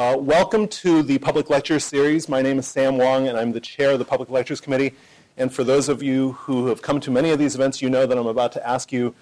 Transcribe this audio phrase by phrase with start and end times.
[0.00, 2.26] Uh, welcome to the Public Lecture Series.
[2.26, 4.94] My name is Sam Wang, and I'm the chair of the Public Lectures Committee.
[5.36, 8.06] And for those of you who have come to many of these events, you know
[8.06, 9.14] that I'm about to ask you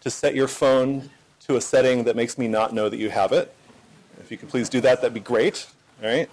[0.00, 1.10] to set your phone
[1.40, 3.54] to a setting that makes me not know that you have it.
[4.20, 5.66] If you could please do that, that'd be great.
[6.02, 6.30] All right.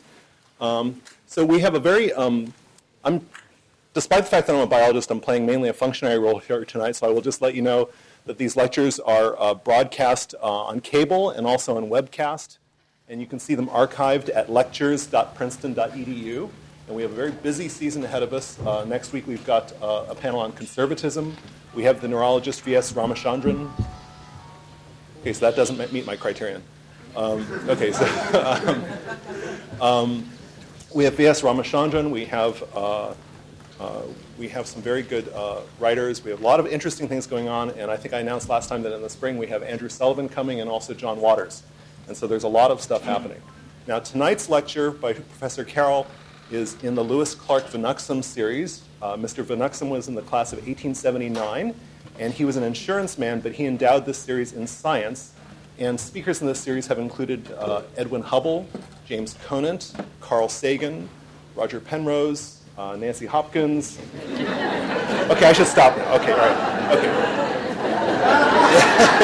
[0.61, 2.53] Um, so we have a very, um,
[3.03, 3.27] I'm,
[3.93, 6.95] despite the fact that I'm a biologist, I'm playing mainly a functionary role here tonight,
[6.95, 7.89] so I will just let you know
[8.27, 12.58] that these lectures are uh, broadcast uh, on cable and also on webcast
[13.09, 16.49] and you can see them archived at lectures.princeton.edu.
[16.87, 18.59] And we have a very busy season ahead of us.
[18.59, 21.35] Uh, next week, we've got uh, a panel on conservatism.
[21.73, 22.93] We have the neurologist V.S.
[22.93, 23.71] Ramachandran.
[25.21, 26.61] Okay, so that doesn't meet my criterion.
[27.15, 28.05] Um, okay, so
[29.81, 30.29] um, um,
[30.93, 31.41] we have V.S.
[31.41, 32.11] Ramachandran.
[32.11, 33.13] We have uh,
[33.79, 34.01] uh,
[34.37, 36.23] we have some very good uh, writers.
[36.23, 38.69] We have a lot of interesting things going on, and I think I announced last
[38.69, 41.63] time that in the spring we have Andrew Sullivan coming and also John Waters.
[42.09, 43.39] And so there's a lot of stuff happening.
[43.87, 46.07] Now, tonight's lecture by Professor Carroll
[46.51, 48.81] is in the Louis Clark Vanuxem series.
[48.99, 49.43] Uh, Mr.
[49.43, 51.75] Vanuxem was in the class of 1879,
[52.17, 55.33] and he was an insurance man, but he endowed this series in science.
[55.77, 58.67] And speakers in this series have included uh, Edwin Hubble,
[59.05, 61.07] James Conant, Carl Sagan,
[61.55, 63.99] Roger Penrose, uh, Nancy Hopkins.
[64.25, 66.15] okay, I should stop now.
[66.15, 66.97] Okay, all right.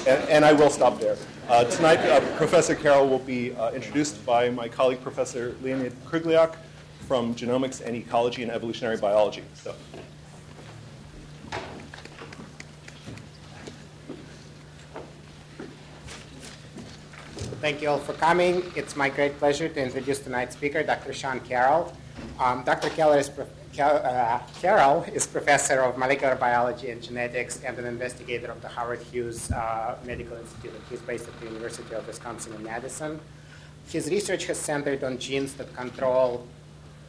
[0.08, 1.18] and, and, I will stop there.
[1.50, 6.56] Uh, tonight, uh, Professor Carroll will be uh, introduced by my colleague, Professor Leonid Kruglyak
[7.08, 9.44] from Genomics and Ecology and Evolutionary Biology.
[9.56, 9.76] So.
[17.62, 18.62] Thank you all for coming.
[18.76, 21.14] It's my great pleasure to introduce tonight's speaker, Dr.
[21.14, 21.94] Sean Carroll.
[22.40, 22.90] Um, Dr.
[22.90, 23.30] Keller is
[23.80, 29.02] uh, Carroll is professor of molecular biology and genetics and an investigator of the Howard
[29.02, 30.74] Hughes uh, Medical Institute.
[30.90, 33.20] He's based at the University of Wisconsin in Madison.
[33.88, 36.46] His research has centered on genes that control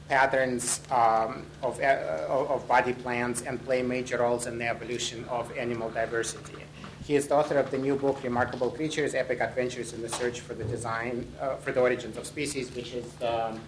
[0.09, 5.51] patterns um, of, uh, of body plans and play major roles in the evolution of
[5.57, 6.65] animal diversity.
[7.05, 10.41] He is the author of the new book, Remarkable Creatures, Epic Adventures in the Search
[10.41, 13.61] for the Design, uh, for the Origins of Species, which is the um,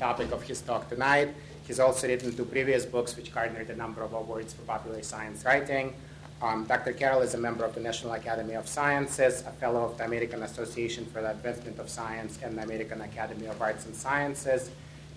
[0.00, 1.28] topic of his talk tonight.
[1.66, 5.44] He's also written two previous books which garnered a number of awards for popular science
[5.44, 5.94] writing.
[6.42, 6.94] Um, Dr.
[6.94, 10.42] Carroll is a member of the National Academy of Sciences, a fellow of the American
[10.42, 14.70] Association for the Advancement of Science and the American Academy of Arts and Sciences.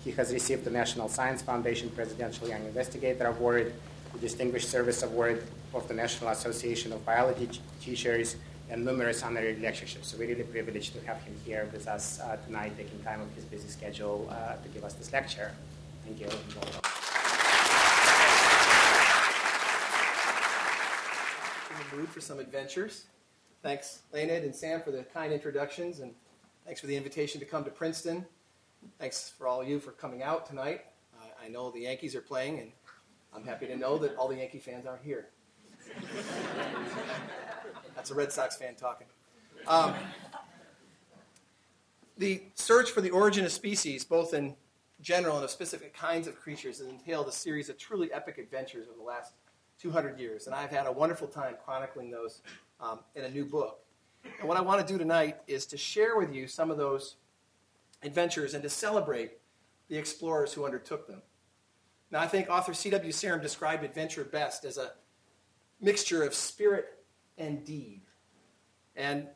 [0.04, 3.72] He has received the National Science Foundation Presidential Young Investigator Award,
[4.12, 5.42] the Distinguished Service Award
[5.72, 7.48] of the National Association of Biology
[7.80, 8.36] Teachers,
[8.70, 10.08] and numerous honorary lectureships.
[10.08, 13.32] So we're really privileged to have him here with us uh, tonight, taking time of
[13.34, 15.52] his busy schedule uh, to give us this lecture.
[16.04, 16.26] Thank you.
[21.70, 23.06] In the mood for some adventures.
[23.62, 26.12] Thanks, Leonid and Sam, for the kind introductions, and
[26.66, 28.26] thanks for the invitation to come to Princeton.
[28.98, 30.82] Thanks for all of you for coming out tonight.
[31.18, 32.72] Uh, I know the Yankees are playing, and
[33.34, 35.28] I'm happy to know that all the Yankee fans are here.
[37.94, 39.06] That's a Red Sox fan talking.
[39.66, 39.94] Um,
[42.18, 44.54] the search for the origin of species, both in
[45.00, 48.86] general and of specific kinds of creatures, has entailed a series of truly epic adventures
[48.88, 49.32] over the last
[49.80, 50.46] 200 years.
[50.46, 52.42] And I've had a wonderful time chronicling those
[52.80, 53.80] um, in a new book.
[54.38, 57.16] And what I want to do tonight is to share with you some of those
[58.02, 59.32] adventures and to celebrate
[59.88, 61.22] the explorers who undertook them.
[62.10, 63.12] Now, I think author C.W.
[63.12, 64.92] Ceram described adventure best as a
[65.80, 66.93] mixture of spirit
[67.38, 68.02] and deed.
[68.96, 69.26] And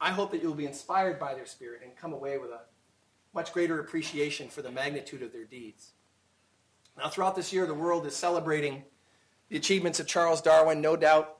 [0.00, 2.60] I hope that you'll be inspired by their spirit and come away with a
[3.34, 5.92] much greater appreciation for the magnitude of their deeds.
[6.96, 8.82] Now, throughout this year, the world is celebrating
[9.48, 11.36] the achievements of Charles Darwin, no doubt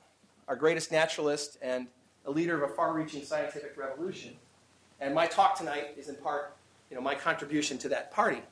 [0.48, 1.86] our greatest naturalist and
[2.26, 4.34] a leader of a far reaching scientific revolution.
[5.00, 6.56] And my talk tonight is in part
[6.90, 8.42] you know, my contribution to that party.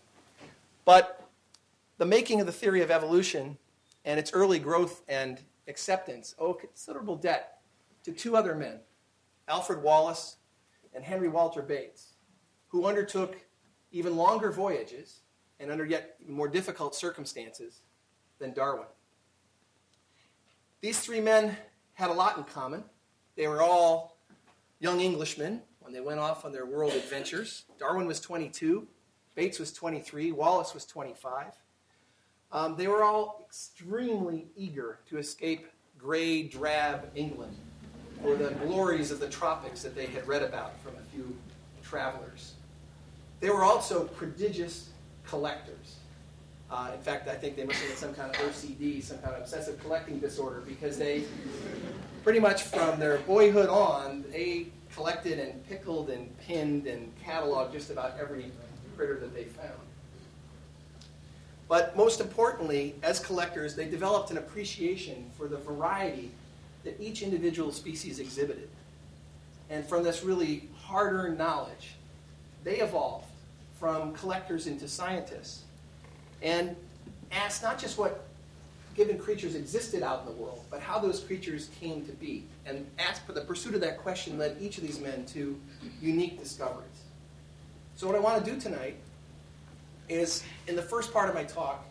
[0.84, 1.28] But
[1.98, 3.56] the making of the theory of evolution
[4.04, 7.53] and its early growth and acceptance owe considerable debt
[8.04, 8.80] to two other men,
[9.48, 10.36] Alfred Wallace
[10.94, 12.14] and Henry Walter Bates,
[12.68, 13.36] who undertook
[13.90, 15.20] even longer voyages
[15.58, 17.80] and under yet more difficult circumstances
[18.38, 18.86] than Darwin.
[20.80, 21.56] These three men
[21.94, 22.84] had a lot in common.
[23.36, 24.18] They were all
[24.80, 27.64] young Englishmen when they went off on their world adventures.
[27.78, 28.86] Darwin was 22,
[29.34, 31.46] Bates was 23, Wallace was 25.
[32.52, 35.66] Um, they were all extremely eager to escape
[35.98, 37.56] gray, drab England
[38.24, 41.36] for the glories of the tropics that they had read about from a few
[41.82, 42.54] travelers.
[43.40, 44.88] They were also prodigious
[45.26, 45.96] collectors.
[46.70, 49.34] Uh, in fact, I think they must have had some kind of OCD, some kind
[49.34, 51.24] of obsessive collecting disorder, because they
[52.22, 57.90] pretty much from their boyhood on, they collected and pickled and pinned and cataloged just
[57.90, 58.50] about every
[58.96, 59.68] critter that they found.
[61.68, 66.30] But most importantly, as collectors, they developed an appreciation for the variety
[66.84, 68.68] that each individual species exhibited.
[69.70, 71.94] And from this really hard earned knowledge,
[72.62, 73.26] they evolved
[73.78, 75.64] from collectors into scientists
[76.42, 76.76] and
[77.32, 78.26] asked not just what
[78.94, 82.44] given creatures existed out in the world, but how those creatures came to be.
[82.66, 85.58] And asked for the pursuit of that question led each of these men to
[86.00, 86.88] unique discoveries.
[87.96, 88.96] So, what I want to do tonight
[90.08, 91.84] is, in the first part of my talk,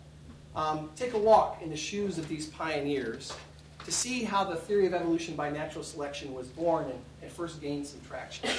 [0.55, 3.33] um, take a walk in the shoes of these pioneers
[3.85, 7.61] to see how the theory of evolution by natural selection was born and, and first
[7.61, 8.49] gained some traction.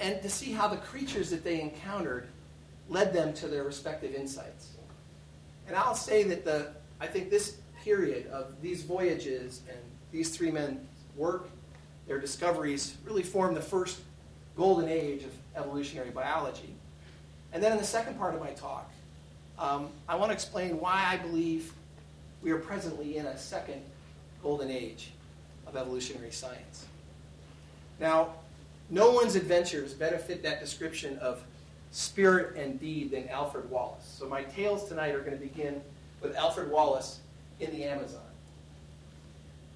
[0.00, 2.26] And to see how the creatures that they encountered
[2.88, 4.70] led them to their respective insights.
[5.66, 9.78] And I'll say that the, I think this period of these voyages and
[10.12, 10.80] these three men's
[11.16, 11.48] work,
[12.06, 14.00] their discoveries, really formed the first
[14.56, 16.74] golden age of evolutionary biology.
[17.52, 18.90] And then in the second part of my talk,
[19.58, 21.72] um, I want to explain why I believe
[22.42, 23.82] we are presently in a second
[24.42, 25.12] golden age
[25.66, 26.86] of evolutionary science.
[27.98, 28.34] Now,
[28.90, 31.42] no one's adventures better fit that description of
[31.90, 34.04] spirit and deed than Alfred Wallace.
[34.18, 35.80] So my tales tonight are going to begin
[36.20, 37.20] with Alfred Wallace
[37.58, 38.20] in the Amazon.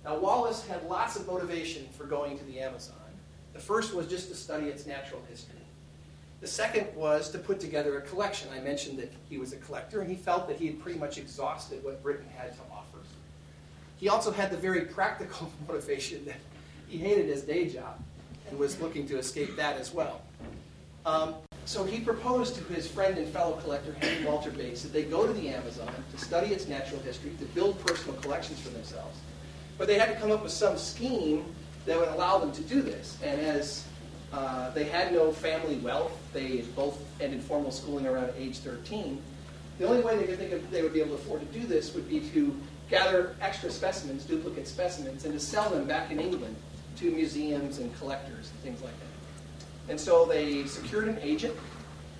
[0.05, 2.95] Now, Wallace had lots of motivation for going to the Amazon.
[3.53, 5.60] The first was just to study its natural history.
[6.40, 8.48] The second was to put together a collection.
[8.54, 11.19] I mentioned that he was a collector, and he felt that he had pretty much
[11.19, 12.98] exhausted what Britain had to offer.
[13.98, 16.37] He also had the very practical motivation that
[16.88, 18.02] he hated his day job
[18.48, 20.22] and was looking to escape that as well.
[21.04, 21.34] Um,
[21.66, 25.26] so he proposed to his friend and fellow collector, Henry Walter Bates, that they go
[25.26, 29.19] to the Amazon to study its natural history, to build personal collections for themselves.
[29.76, 31.44] But they had to come up with some scheme
[31.84, 33.19] that would allow them to do this.
[33.22, 33.84] And as
[34.32, 36.12] uh, they had no family wealth.
[36.32, 39.21] They both ended formal schooling around age 13.
[39.79, 41.67] The only way they could think of, they would be able to afford to do
[41.67, 42.56] this would be to
[42.88, 46.55] gather extra specimens, duplicate specimens, and to sell them back in England
[46.97, 49.91] to museums and collectors and things like that.
[49.91, 51.56] And so they secured an agent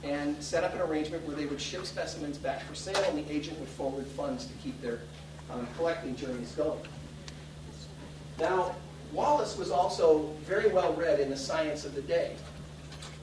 [0.03, 3.31] and set up an arrangement where they would ship specimens back for sale, and the
[3.31, 5.01] agent would forward funds to keep their
[5.53, 6.81] um, collecting journeys going.
[8.39, 8.75] Now,
[9.13, 12.37] Wallace was also very well read in the science of the day.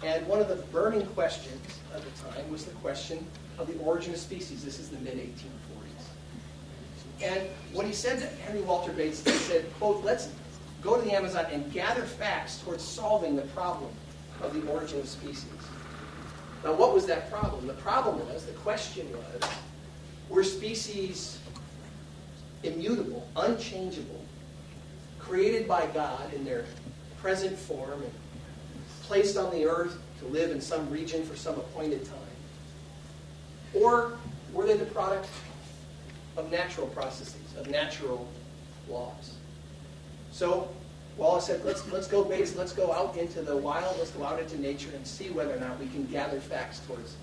[0.03, 3.25] And one of the burning questions of the time was the question
[3.57, 4.63] of the origin of species.
[4.63, 5.47] This is the mid 1840s.
[7.23, 10.29] And what he said to Henry Walter Bates, he said, quote, let's
[10.83, 13.89] go to the Amazon and gather facts towards solving the problem
[14.41, 15.45] of the origin of species.
[16.63, 17.65] Now, what was that problem?
[17.65, 19.49] The problem was, the question was,
[20.29, 21.39] were species
[22.63, 24.23] immutable, unchangeable,
[25.27, 26.65] created by God in their
[27.19, 28.11] present form and
[29.03, 32.17] placed on the earth to live in some region for some appointed time?
[33.73, 34.17] Or
[34.53, 35.27] were they the product
[36.35, 38.27] of natural processes, of natural
[38.89, 39.35] laws?
[40.31, 40.69] So
[41.17, 44.39] Wallace said, let's, let's go Bates, let's go out into the wild, let's go out
[44.39, 47.15] into nature and see whether or not we can gather facts towards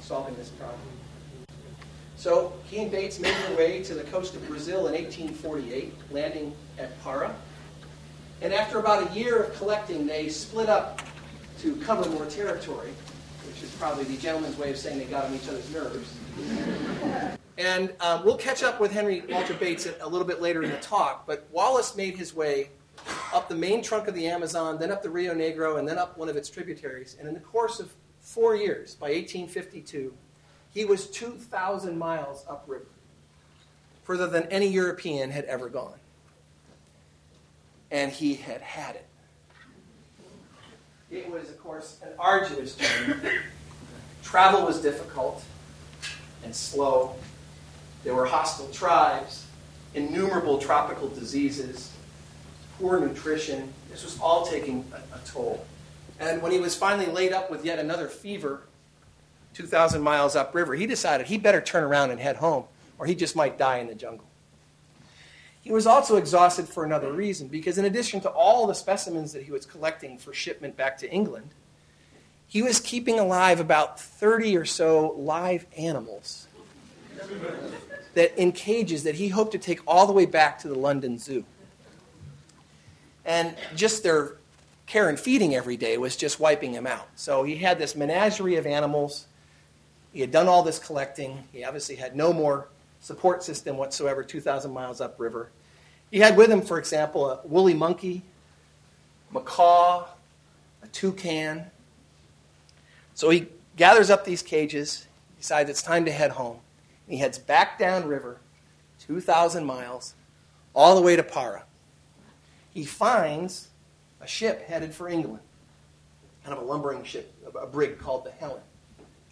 [0.00, 0.80] solving this problem.
[2.16, 6.54] So he and Bates made their way to the coast of Brazil in 1848, landing
[6.78, 7.34] at Para.
[8.40, 11.02] And after about a year of collecting, they split up
[11.60, 12.90] to cover more territory,
[13.46, 16.14] which is probably the gentleman's way of saying they got on each other's nerves.
[17.58, 20.76] and um, we'll catch up with Henry Walter Bates a little bit later in the
[20.78, 22.70] talk, but Wallace made his way
[23.32, 26.16] up the main trunk of the Amazon, then up the Rio Negro, and then up
[26.16, 27.16] one of its tributaries.
[27.18, 30.12] And in the course of four years, by 1852,
[30.76, 32.86] he was 2,000 miles upriver,
[34.04, 35.98] further than any European had ever gone
[37.90, 39.06] and he had had it.
[41.10, 43.14] It was, of course, an arduous journey.
[44.22, 45.42] Travel was difficult
[46.44, 47.14] and slow.
[48.02, 49.46] There were hostile tribes,
[49.94, 51.92] innumerable tropical diseases,
[52.78, 53.72] poor nutrition.
[53.88, 55.64] This was all taking a, a toll.
[56.18, 58.62] And when he was finally laid up with yet another fever,
[59.56, 62.64] 2,000 miles upriver, he decided he better turn around and head home,
[62.98, 64.26] or he just might die in the jungle.
[65.62, 69.44] He was also exhausted for another reason, because in addition to all the specimens that
[69.44, 71.48] he was collecting for shipment back to England,
[72.46, 76.46] he was keeping alive about 30 or so live animals
[78.12, 81.18] that in cages that he hoped to take all the way back to the London
[81.18, 81.44] Zoo.
[83.24, 84.36] And just their
[84.84, 87.08] care and feeding every day was just wiping him out.
[87.16, 89.26] So he had this menagerie of animals
[90.16, 91.44] He had done all this collecting.
[91.52, 92.68] He obviously had no more
[93.00, 95.50] support system whatsoever 2,000 miles upriver.
[96.10, 98.22] He had with him, for example, a woolly monkey,
[99.30, 100.06] macaw,
[100.82, 101.66] a toucan.
[103.12, 105.06] So he gathers up these cages,
[105.36, 106.60] decides it's time to head home.
[107.06, 108.38] And he heads back downriver,
[109.00, 110.14] 2,000 miles,
[110.74, 111.64] all the way to Para.
[112.72, 113.68] He finds
[114.22, 115.42] a ship headed for England,
[116.42, 118.62] kind of a lumbering ship, a brig called the Helen.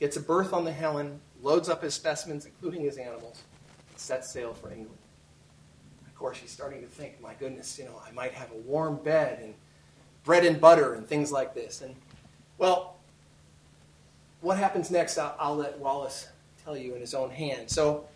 [0.00, 3.42] Gets a berth on the Helen, loads up his specimens, including his animals,
[3.90, 4.98] and sets sail for England.
[6.06, 8.96] Of course, he's starting to think, my goodness, you know, I might have a warm
[8.96, 9.54] bed and
[10.24, 11.82] bread and butter and things like this.
[11.82, 11.94] And,
[12.58, 12.96] well,
[14.40, 16.28] what happens next, I'll, I'll let Wallace
[16.64, 17.70] tell you in his own hand.
[17.70, 18.06] So,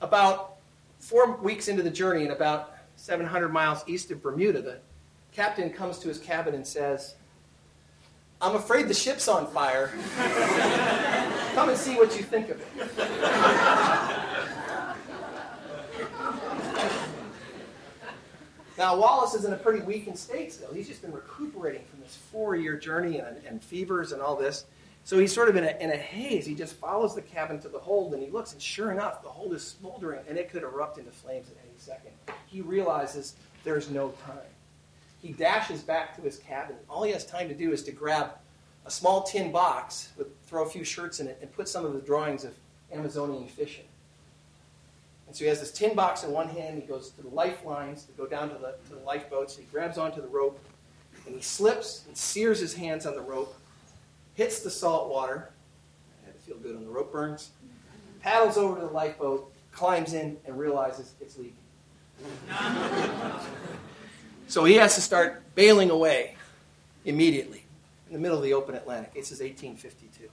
[0.00, 0.56] about
[0.98, 4.78] four weeks into the journey, and about 700 miles east of Bermuda, the
[5.32, 7.14] captain comes to his cabin and says,
[8.40, 9.90] I'm afraid the ship's on fire.
[11.54, 12.68] Come and see what you think of it.
[18.78, 20.72] Now, Wallace is in a pretty weakened state still.
[20.72, 24.66] He's just been recuperating from this four year journey and, and, fevers and all this.
[25.02, 26.46] So he's sort of in a, in a haze.
[26.46, 29.28] He just follows the cabin to the hold and he looks, and sure enough, the
[29.28, 32.12] hold is smoldering and it could erupt into flames at any second.
[32.46, 34.38] He realizes there's no time.
[35.22, 36.76] He dashes back to his cabin.
[36.88, 38.30] All he has time to do is to grab
[38.86, 41.92] a small tin box, with, throw a few shirts in it, and put some of
[41.92, 42.54] the drawings of
[42.92, 43.84] Amazonian fishing.
[45.26, 46.80] And so he has this tin box in one hand.
[46.80, 49.56] He goes to the lifelines to go down to the, to the lifeboats.
[49.56, 50.58] He grabs onto the rope
[51.26, 53.54] and he slips and sears his hands on the rope,
[54.34, 55.50] hits the salt water.
[56.22, 57.50] I had to feel good on the rope burns.
[58.22, 61.52] Paddles over to the lifeboat, climbs in, and realizes it's leaking.
[64.48, 66.34] so he has to start bailing away
[67.04, 67.64] immediately
[68.08, 69.14] in the middle of the open Atlantic.
[69.14, 70.28] This is 1852.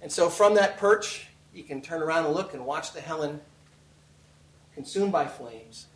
[0.00, 3.40] And so from that perch, he can turn around and look and watch the Helen
[4.74, 5.86] consumed by flames,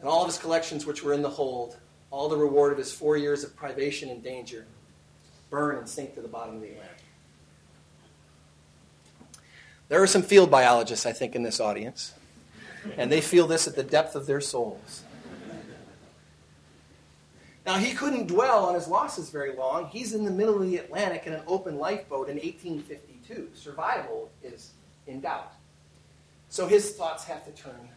[0.00, 1.76] and all of his collections which were in the hold,
[2.10, 4.66] all the reward of his four years of privation and danger,
[5.50, 6.96] burn and sink to the bottom of the Atlantic.
[9.88, 12.14] There are some field biologists, I think, in this audience,
[12.96, 15.04] and they feel this at the depth of their souls.
[17.66, 19.86] Now, he couldn't dwell on his losses very long.
[19.86, 23.50] He's in the middle of the Atlantic in an open lifeboat in 1852.
[23.54, 24.70] Survival is
[25.08, 25.52] in doubt.
[26.48, 27.88] So his thoughts have to turn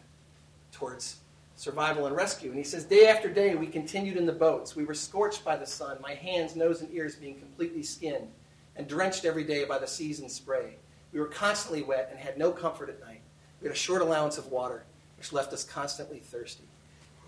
[0.71, 1.17] towards
[1.55, 2.49] survival and rescue.
[2.49, 4.75] And he says, Day after day, we continued in the boats.
[4.75, 8.27] We were scorched by the sun, my hands, nose, and ears being completely skinned,
[8.75, 10.77] and drenched every day by the seas and spray.
[11.13, 13.21] We were constantly wet and had no comfort at night.
[13.61, 14.83] We had a short allowance of water,
[15.17, 16.63] which left us constantly thirsty.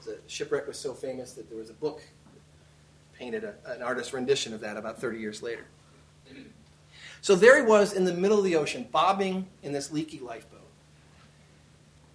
[0.05, 2.01] The shipwreck was so famous that there was a book
[3.21, 5.63] painted a, an artist's rendition of that about 30 years later.
[7.21, 10.59] So there he was in the middle of the ocean, bobbing in this leaky lifeboat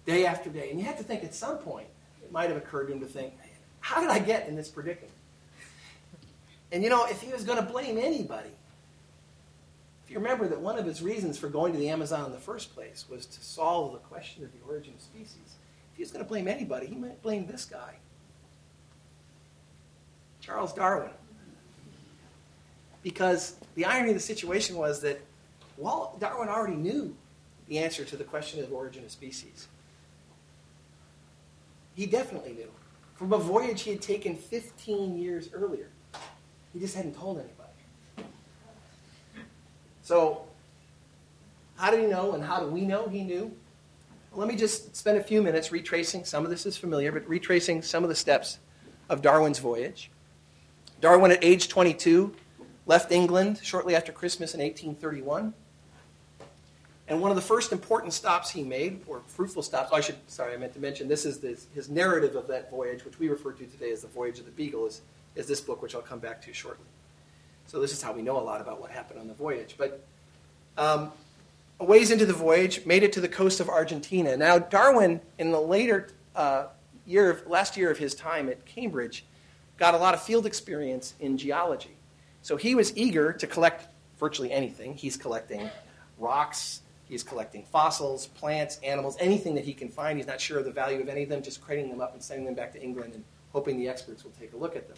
[0.05, 0.69] day after day.
[0.69, 1.87] And you have to think at some point,
[2.21, 3.33] it might have occurred to him to think,
[3.79, 5.13] how did I get in this predicament?
[6.73, 8.49] And you know, if he was going to blame anybody,
[10.03, 12.37] if you remember that one of his reasons for going to the Amazon in the
[12.37, 15.55] first place was to solve the question of the origin of species,
[15.91, 17.95] if he was going to blame anybody, he might blame this guy,
[20.47, 21.11] Charles Darwin.
[23.03, 25.19] Because the irony of the situation was that
[25.75, 27.13] Walt Darwin already knew
[27.67, 29.67] the answer to the question of origin of species.
[31.95, 32.69] He definitely knew.
[33.15, 35.89] From a voyage he had taken 15 years earlier.
[36.71, 38.29] He just hadn't told anybody.
[40.03, 40.43] So,
[41.75, 43.51] how did he know and how do we know he knew?
[44.31, 47.27] Well, let me just spend a few minutes retracing, some of this is familiar, but
[47.27, 48.59] retracing some of the steps
[49.09, 50.09] of Darwin's voyage.
[51.01, 52.33] Darwin, at age 22,
[52.85, 55.53] left England shortly after Christmas in 1831
[57.09, 60.53] and one of the first important stops he made, or fruitful stops, I should, sorry,
[60.53, 63.53] I meant to mention, this is this, his narrative of that voyage, which we refer
[63.53, 65.01] to today as the Voyage of the Beagle, is,
[65.35, 66.85] is this book, which I'll come back to shortly.
[67.67, 69.75] So this is how we know a lot about what happened on the voyage.
[69.77, 70.05] But
[70.77, 71.13] um,
[71.79, 74.35] a ways into the voyage, made it to the coast of Argentina.
[74.35, 76.67] Now, Darwin, in the later uh,
[77.05, 79.23] year, of, last year of his time at Cambridge,
[79.77, 81.95] got a lot of field experience in geology.
[82.41, 83.87] So he was eager to collect
[84.19, 84.93] virtually anything.
[84.95, 85.69] He's collecting
[86.17, 90.17] rocks, He's collecting fossils, plants, animals, anything that he can find.
[90.17, 92.21] He's not sure of the value of any of them, just crating them up and
[92.21, 94.97] sending them back to England and hoping the experts will take a look at them.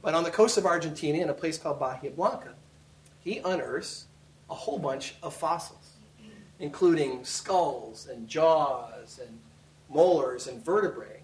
[0.00, 2.54] But on the coast of Argentina, in a place called Bahia Blanca,
[3.20, 4.06] he unearths
[4.48, 5.96] a whole bunch of fossils,
[6.58, 9.38] including skulls and jaws and
[9.90, 11.15] molars and vertebrae,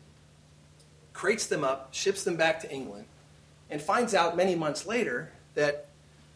[1.23, 3.05] crates them up, ships them back to England,
[3.71, 5.87] and finds out many months later that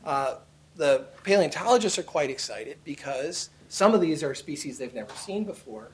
[0.04, 0.36] uh,
[0.76, 5.88] the paleontologists are quite excited because some of these are species they've never seen before,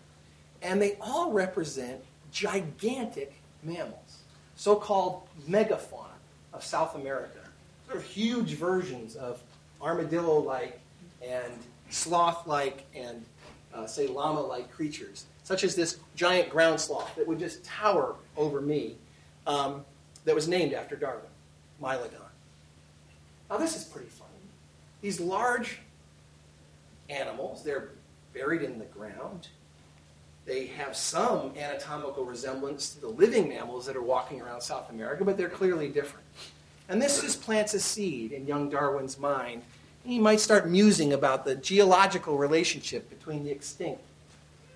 [0.61, 3.33] and they all represent gigantic
[3.63, 4.19] mammals,
[4.57, 6.19] so called megafauna
[6.53, 7.41] of South America,
[7.87, 9.43] sort of huge versions of
[9.81, 10.79] armadillo like
[11.27, 11.55] and
[11.89, 13.25] sloth like and,
[13.73, 18.15] uh, say, llama like creatures, such as this giant ground sloth that would just tower
[18.37, 18.97] over me,
[19.47, 19.85] um,
[20.25, 21.23] that was named after Darwin,
[21.83, 22.31] Mylodon.
[23.51, 24.31] Now, this is pretty funny.
[25.01, 25.79] These large
[27.11, 27.91] animals, they're
[28.33, 29.49] buried in the ground.
[30.47, 35.25] They have some anatomical resemblance to the living mammals that are walking around South America,
[35.25, 36.25] but they're clearly different.
[36.89, 39.63] And this just plants a seed in young Darwin's mind.
[40.05, 44.03] He might start musing about the geological relationship between the extinct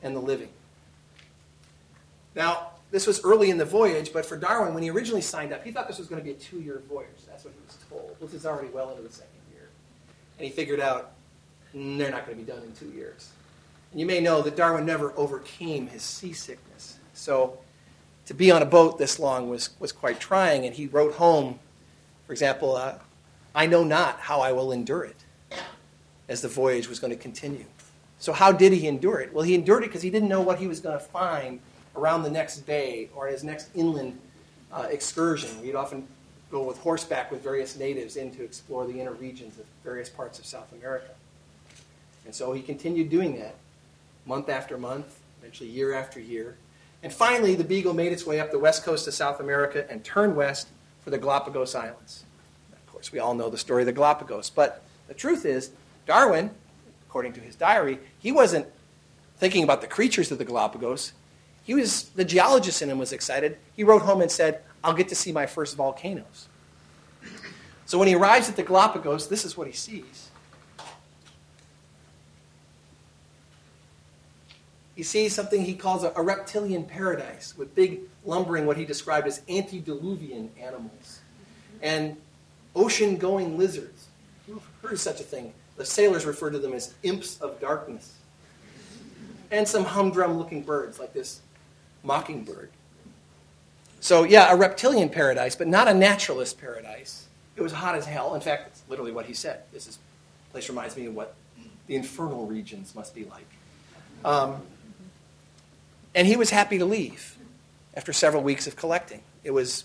[0.02, 0.48] and the living.
[2.36, 5.64] Now, this was early in the voyage, but for Darwin, when he originally signed up,
[5.64, 7.08] he thought this was going to be a two year voyage.
[7.26, 8.16] That's what he was told.
[8.20, 9.68] This is already well into the second year.
[10.38, 11.12] And he figured out
[11.74, 13.30] mm, they're not going to be done in two years.
[13.90, 16.98] And you may know that Darwin never overcame his seasickness.
[17.14, 17.58] So
[18.26, 21.58] to be on a boat this long was, was quite trying, and he wrote home,
[22.26, 22.98] for example, uh,
[23.54, 25.16] I know not how I will endure it,
[26.28, 27.64] as the voyage was going to continue.
[28.18, 29.32] So, how did he endure it?
[29.32, 31.60] Well, he endured it because he didn't know what he was going to find
[31.96, 34.18] around the next bay or his next inland
[34.72, 35.50] uh, excursion.
[35.62, 36.06] He'd often
[36.50, 40.38] go with horseback with various natives in to explore the inner regions of various parts
[40.38, 41.10] of South America.
[42.24, 43.54] And so he continued doing that
[44.26, 46.56] month after month, eventually year after year.
[47.02, 50.04] And finally, the Beagle made its way up the west coast of South America and
[50.04, 50.68] turned west
[51.02, 52.24] for the Galapagos Islands.
[52.72, 54.50] Of course, we all know the story of the Galapagos.
[54.50, 55.70] But the truth is,
[56.06, 56.50] Darwin,
[57.08, 58.66] according to his diary, he wasn't
[59.36, 61.12] thinking about the creatures of the Galapagos.
[61.66, 63.58] He was, the geologist in him was excited.
[63.74, 66.46] He wrote home and said, I'll get to see my first volcanoes.
[67.86, 70.30] So when he arrives at the Galapagos, this is what he sees.
[74.94, 79.26] He sees something he calls a, a reptilian paradise with big, lumbering, what he described
[79.26, 81.20] as antediluvian animals
[81.82, 82.16] and
[82.76, 84.06] ocean going lizards.
[84.46, 85.52] Who've heard of such a thing?
[85.76, 88.14] The sailors refer to them as imps of darkness.
[89.50, 91.40] And some humdrum looking birds like this
[92.06, 92.70] mockingbird.
[94.00, 97.26] So, yeah, a reptilian paradise, but not a naturalist paradise.
[97.56, 98.34] It was hot as hell.
[98.34, 99.62] In fact, that's literally what he said.
[99.72, 99.98] This is,
[100.52, 101.34] place reminds me of what
[101.86, 103.46] the infernal regions must be like.
[104.24, 104.62] Um,
[106.14, 107.36] and he was happy to leave
[107.94, 109.22] after several weeks of collecting.
[109.42, 109.84] It was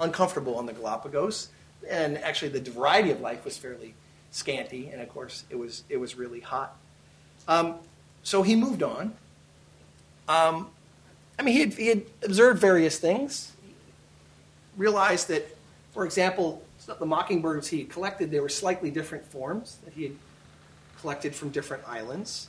[0.00, 1.48] uncomfortable on the Galapagos,
[1.88, 3.94] and actually the variety of life was fairly
[4.30, 6.76] scanty, and of course it was, it was really hot.
[7.48, 7.74] Um,
[8.22, 9.14] so he moved on.
[10.28, 10.68] Um,
[11.42, 13.50] I mean, he had, he had observed various things,
[14.76, 15.44] realized that,
[15.90, 20.12] for example, the mockingbirds he had collected, they were slightly different forms that he had
[21.00, 22.48] collected from different islands.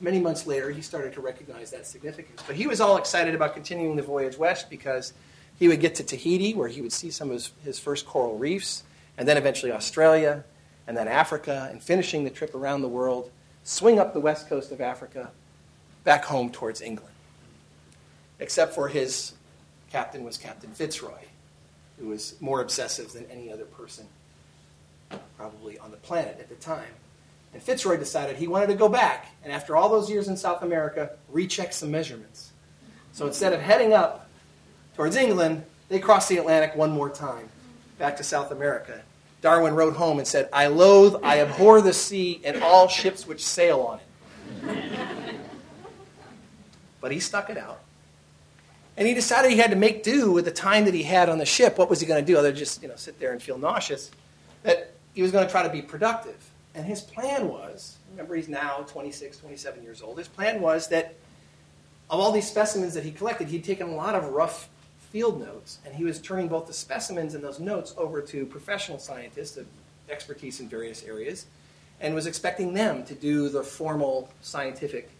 [0.00, 2.42] Many months later, he started to recognize that significance.
[2.46, 5.12] But he was all excited about continuing the voyage west because
[5.58, 8.38] he would get to Tahiti, where he would see some of his, his first coral
[8.38, 8.84] reefs,
[9.18, 10.44] and then eventually Australia,
[10.86, 13.30] and then Africa, and finishing the trip around the world,
[13.64, 15.30] swing up the west coast of Africa,
[16.04, 17.10] back home towards England
[18.40, 19.34] except for his
[19.92, 21.22] captain was Captain Fitzroy,
[21.98, 24.06] who was more obsessive than any other person
[25.36, 26.92] probably on the planet at the time.
[27.52, 30.62] And Fitzroy decided he wanted to go back, and after all those years in South
[30.62, 32.52] America, recheck some measurements.
[33.12, 34.28] So instead of heading up
[34.96, 37.48] towards England, they crossed the Atlantic one more time,
[37.98, 39.02] back to South America.
[39.42, 43.44] Darwin wrote home and said, I loathe, I abhor the sea and all ships which
[43.44, 45.36] sail on it.
[47.00, 47.80] but he stuck it out.
[49.00, 51.38] And he decided he had to make do with the time that he had on
[51.38, 51.78] the ship.
[51.78, 53.56] What was he going to do other than just you know, sit there and feel
[53.56, 54.10] nauseous?
[54.62, 56.36] That he was going to try to be productive.
[56.74, 60.18] And his plan was remember, he's now 26, 27 years old.
[60.18, 61.14] His plan was that
[62.10, 64.68] of all these specimens that he collected, he'd taken a lot of rough
[65.10, 68.98] field notes, and he was turning both the specimens and those notes over to professional
[68.98, 69.66] scientists of
[70.10, 71.46] expertise in various areas,
[72.00, 75.10] and was expecting them to do the formal scientific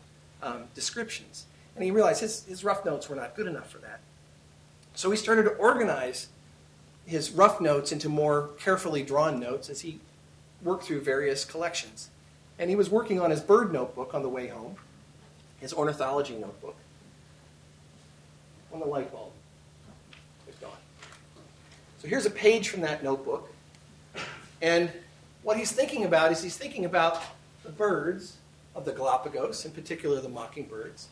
[0.43, 1.47] um, descriptions.
[1.75, 4.01] And he realized his, his rough notes were not good enough for that.
[4.95, 6.29] So he started to organize
[7.07, 10.01] his rough notes into more carefully drawn notes as he
[10.63, 12.11] worked through various collections.
[12.59, 14.77] And he was working on his bird notebook on the way home,
[15.61, 16.77] his ornithology notebook,
[18.71, 19.33] when the light bulb
[20.47, 20.71] was gone.
[22.01, 23.53] So here's a page from that notebook.
[24.61, 24.91] And
[25.43, 27.23] what he's thinking about is he's thinking about
[27.65, 28.37] the birds
[28.75, 31.09] of the Galapagos, in particular the mockingbirds,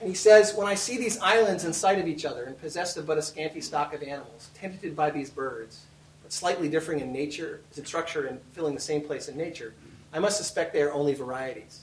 [0.00, 2.96] and he says, When I see these islands in sight of each other and possessed
[2.96, 5.84] of but a scanty stock of animals, tempted by these birds,
[6.22, 9.74] but slightly differing in nature, in structure, and filling the same place in nature,
[10.12, 11.82] I must suspect they are only varieties.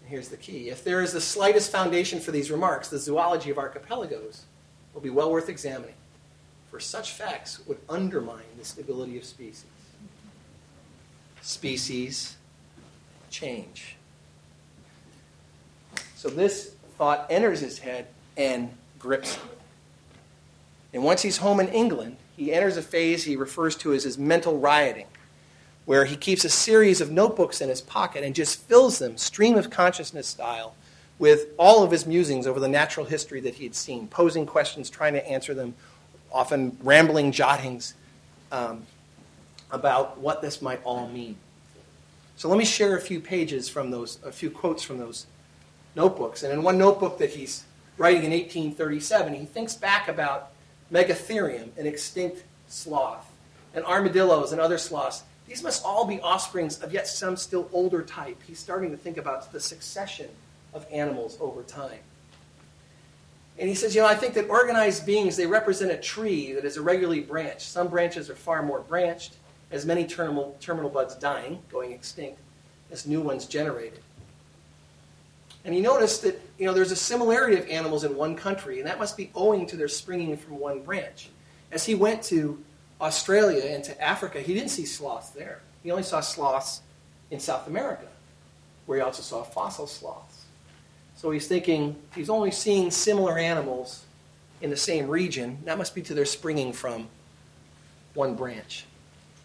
[0.00, 0.68] And here's the key.
[0.68, 4.44] If there is the slightest foundation for these remarks, the zoology of archipelagos
[4.94, 5.94] will be well worth examining,
[6.70, 9.64] for such facts would undermine the stability of species.
[11.42, 12.36] Species
[13.30, 13.96] change.
[16.14, 19.48] So this thought enters his head and grips him.
[20.92, 24.18] And once he's home in England, he enters a phase he refers to as his
[24.18, 25.06] mental rioting,
[25.86, 29.56] where he keeps a series of notebooks in his pocket and just fills them, stream
[29.56, 30.74] of consciousness style,
[31.18, 34.90] with all of his musings over the natural history that he had seen, posing questions,
[34.90, 35.74] trying to answer them,
[36.30, 37.94] often rambling jottings
[38.52, 38.82] um,
[39.70, 41.36] about what this might all mean.
[42.36, 45.24] So let me share a few pages from those, a few quotes from those
[45.94, 46.42] notebooks.
[46.42, 47.64] And in one notebook that he's
[47.98, 50.52] writing in 1837, he thinks back about
[50.92, 53.30] Megatherium, an extinct sloth,
[53.74, 55.22] and armadillos and other sloths.
[55.46, 58.40] These must all be offsprings of yet some still older type.
[58.46, 60.28] He's starting to think about the succession
[60.72, 61.98] of animals over time.
[63.58, 66.64] And he says, you know, I think that organized beings, they represent a tree that
[66.64, 67.62] is irregularly branched.
[67.62, 69.34] Some branches are far more branched,
[69.70, 72.38] as many terminal, terminal buds dying, going extinct,
[72.90, 74.00] as new ones generated.
[75.64, 78.88] And he noticed that you know, there's a similarity of animals in one country, and
[78.88, 81.28] that must be owing to their springing from one branch.
[81.70, 82.62] As he went to
[83.00, 85.60] Australia and to Africa, he didn't see sloths there.
[85.82, 86.82] He only saw sloths
[87.30, 88.06] in South America,
[88.86, 90.44] where he also saw fossil sloths.
[91.16, 94.04] So he's thinking he's only seeing similar animals
[94.62, 95.58] in the same region.
[95.64, 97.08] That must be to their springing from
[98.14, 98.86] one branch.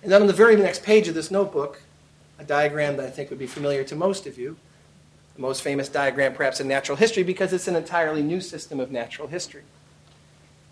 [0.03, 1.81] And then on the very next page of this notebook,
[2.39, 4.57] a diagram that I think would be familiar to most of you,
[5.35, 8.91] the most famous diagram perhaps in natural history because it's an entirely new system of
[8.91, 9.63] natural history.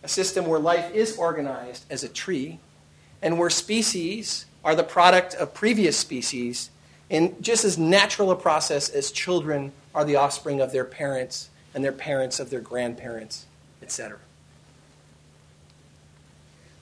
[0.04, 2.60] A system where life is organized as a tree
[3.22, 6.70] and where species are the product of previous species
[7.10, 11.84] in just as natural a process as children are the offspring of their parents and
[11.84, 13.46] their parents of their grandparents,
[13.82, 14.18] etc.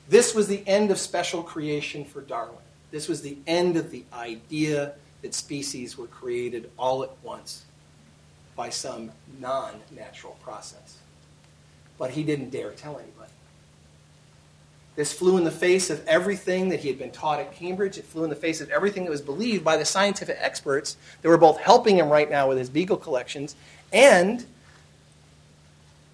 [0.08, 2.58] This was the end of special creation for Darwin.
[2.92, 7.66] This was the end of the idea that species were created all at once
[8.56, 10.98] by some non natural process.
[11.98, 13.32] But he didn't dare tell anybody.
[14.96, 17.98] This flew in the face of everything that he had been taught at Cambridge.
[17.98, 21.30] It flew in the face of everything that was believed by the scientific experts that
[21.30, 23.56] were both helping him right now with his beagle collections
[23.94, 24.46] and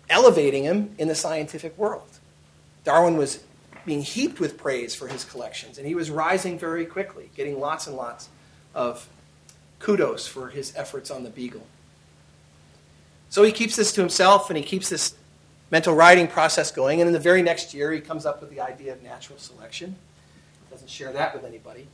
[0.10, 2.20] elevating him in the scientific world.
[2.84, 3.44] Darwin was
[3.86, 7.88] being heaped with praise for his collections, and he was rising very quickly, getting lots
[7.88, 8.30] and lots
[8.76, 9.08] of
[9.80, 11.66] kudos for his efforts on the beagle.
[13.30, 15.16] So he keeps this to himself and he keeps this
[15.70, 17.02] mental rioting process going.
[17.02, 19.96] And in the very next year, he comes up with the idea of natural selection.
[20.72, 21.88] Doesn't share that with anybody.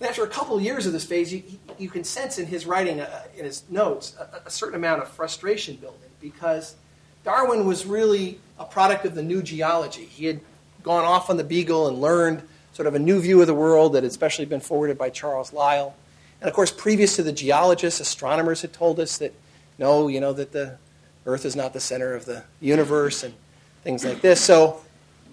[0.00, 1.42] And after a couple of years of this phase, you,
[1.78, 5.08] you can sense in his writing, uh, in his notes, a, a certain amount of
[5.08, 6.74] frustration building because
[7.22, 10.04] Darwin was really a product of the new geology.
[10.04, 10.40] He had
[10.82, 13.92] gone off on the Beagle and learned sort of a new view of the world
[13.92, 15.94] that had especially been forwarded by Charles Lyell.
[16.40, 19.32] And of course, previous to the geologists, astronomers had told us that
[19.78, 20.78] no, you know, that the
[21.26, 23.34] earth is not the center of the universe and
[23.82, 24.40] things like this.
[24.40, 24.82] So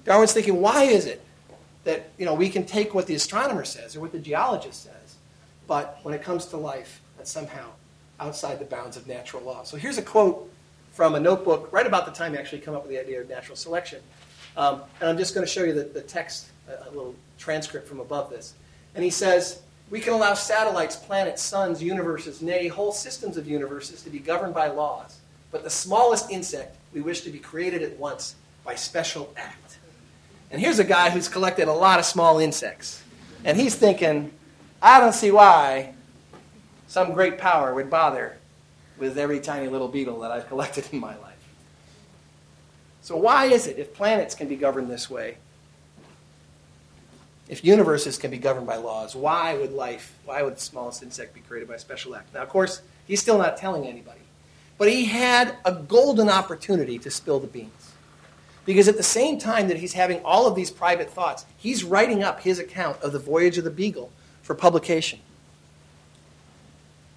[0.06, 1.22] Darwin's thinking, why is it
[1.84, 5.16] that, you know, we can take what the astronomer says or what the geologist says,
[5.68, 7.70] but when it comes to life, that's somehow
[8.20, 9.64] outside the bounds of natural law.
[9.64, 10.52] So here's a quote
[10.92, 13.30] from a notebook right about the time he actually come up with the idea of
[13.30, 14.02] natural selection.
[14.58, 17.88] Um, and I'm just going to show you the, the text, a, a little transcript
[17.88, 18.54] from above this.
[18.96, 24.02] And he says, we can allow satellites, planets, suns, universes, nay, whole systems of universes
[24.04, 25.20] to be governed by laws.
[25.52, 29.78] But the smallest insect we wish to be created at once by special act.
[30.50, 33.04] And here's a guy who's collected a lot of small insects.
[33.44, 34.32] And he's thinking,
[34.82, 35.94] I don't see why
[36.88, 38.38] some great power would bother
[38.98, 41.28] with every tiny little beetle that I've collected in my life.
[43.02, 45.38] So, why is it, if planets can be governed this way,
[47.52, 51.34] if universes can be governed by laws, why would life, why would the smallest insect
[51.34, 52.34] be created by a special act?
[52.34, 54.22] Now, of course, he's still not telling anybody.
[54.78, 57.92] But he had a golden opportunity to spill the beans.
[58.64, 62.24] Because at the same time that he's having all of these private thoughts, he's writing
[62.24, 65.20] up his account of the voyage of the Beagle for publication.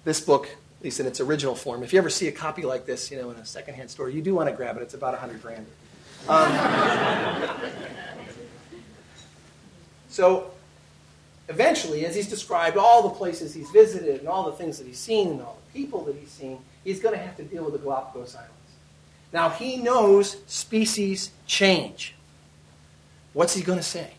[0.03, 2.85] This book, at least in its original form, if you ever see a copy like
[2.85, 4.81] this, you know, in a secondhand store, you do want to grab it.
[4.81, 5.65] It's about 100 grand.
[6.27, 6.51] Um,
[10.15, 10.51] so
[11.49, 14.97] eventually, as he's described all the places he's visited and all the things that he's
[14.97, 17.73] seen and all the people that he's seen, he's going to have to deal with
[17.73, 18.53] the Galapagos Islands.
[19.33, 22.15] Now, he knows species change.
[23.33, 24.13] What's he going to say?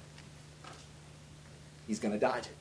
[1.87, 2.57] he's going to dodge it.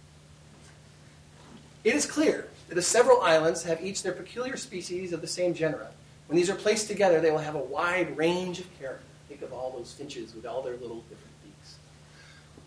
[1.83, 5.53] It is clear that the several islands have each their peculiar species of the same
[5.53, 5.87] genera.
[6.27, 9.03] When these are placed together, they will have a wide range of character.
[9.27, 11.24] Think of all those finches with all their little different.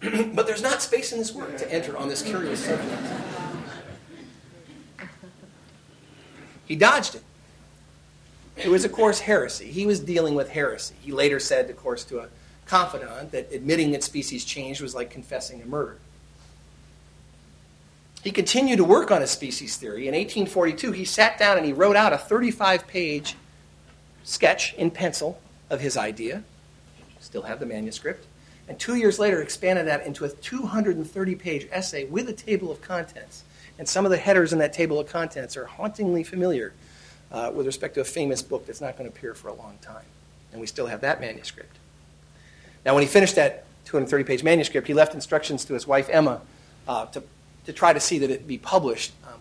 [0.34, 3.02] but there's not space in this work to enter on this curious subject.
[6.66, 7.22] He dodged it.
[8.56, 9.70] It was, of course, heresy.
[9.70, 10.94] He was dealing with heresy.
[11.00, 12.28] He later said, of course, to a
[12.66, 15.98] confidant that admitting that species changed was like confessing a murder.
[18.22, 20.08] He continued to work on his species theory.
[20.08, 23.36] In 1842, he sat down and he wrote out a 35 page
[24.24, 26.42] sketch in pencil of his idea.
[27.20, 28.26] Still have the manuscript.
[28.68, 32.80] And two years later, expanded that into a 230 page essay with a table of
[32.82, 33.44] contents.
[33.78, 36.74] And some of the headers in that table of contents are hauntingly familiar
[37.32, 39.78] uh, with respect to a famous book that's not going to appear for a long
[39.80, 40.04] time.
[40.52, 41.76] And we still have that manuscript.
[42.84, 46.40] Now, when he finished that 230 page manuscript, he left instructions to his wife, Emma,
[46.86, 47.22] uh, to,
[47.66, 49.40] to try to see that it be published um,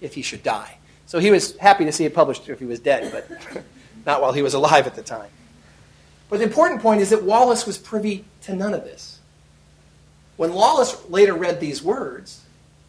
[0.00, 0.78] if he should die.
[1.06, 3.64] So he was happy to see it published if he was dead, but
[4.06, 5.28] not while he was alive at the time.
[6.32, 9.18] But the important point is that Wallace was privy to none of this.
[10.38, 12.40] When Wallace later read these words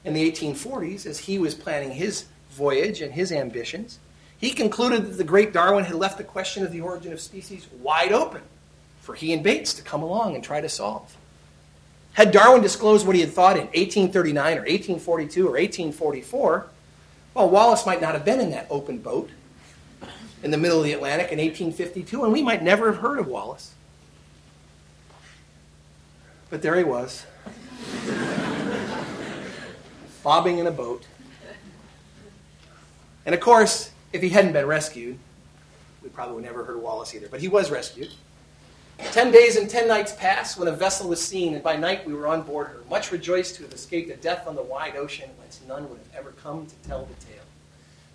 [0.06, 4.00] in the 1840s, as he was planning his voyage and his ambitions,
[4.38, 7.68] he concluded that the great Darwin had left the question of the origin of species
[7.82, 8.44] wide open
[9.02, 11.18] for he and Bates to come along and try to solve.
[12.14, 16.68] Had Darwin disclosed what he had thought in 1839 or 1842 or 1844,
[17.34, 19.30] well, Wallace might not have been in that open boat
[20.44, 23.28] in the middle of the Atlantic in 1852, and we might never have heard of
[23.28, 23.74] Wallace.
[26.50, 27.26] But there he was,
[30.24, 31.08] bobbing in a boat.
[33.26, 35.18] And of course, if he hadn't been rescued,
[36.04, 37.30] we probably would never have heard of Wallace either.
[37.30, 38.12] But he was rescued.
[39.00, 42.14] Ten days and ten nights passed when a vessel was seen, and by night we
[42.14, 45.30] were on board her, much rejoiced to have escaped a death on the wide ocean
[45.40, 47.44] whence none would have ever come to tell the tale.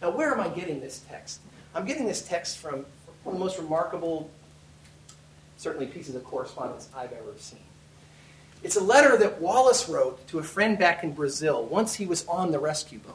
[0.01, 1.41] Now, where am I getting this text?
[1.75, 2.85] I'm getting this text from
[3.25, 4.31] one of the most remarkable,
[5.57, 7.61] certainly, pieces of correspondence I've ever seen.
[8.63, 12.27] It's a letter that Wallace wrote to a friend back in Brazil once he was
[12.27, 13.15] on the rescue boat.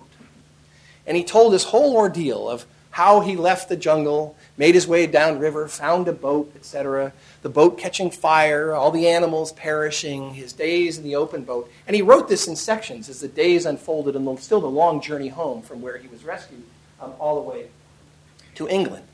[1.06, 5.08] And he told his whole ordeal of how he left the jungle, made his way
[5.08, 7.12] downriver, found a boat, etc.
[7.42, 11.70] The boat catching fire, all the animals perishing, his days in the open boat.
[11.88, 15.30] And he wrote this in sections as the days unfolded and still the long journey
[15.30, 16.64] home from where he was rescued
[17.02, 17.68] um, all the way
[18.56, 19.06] to England.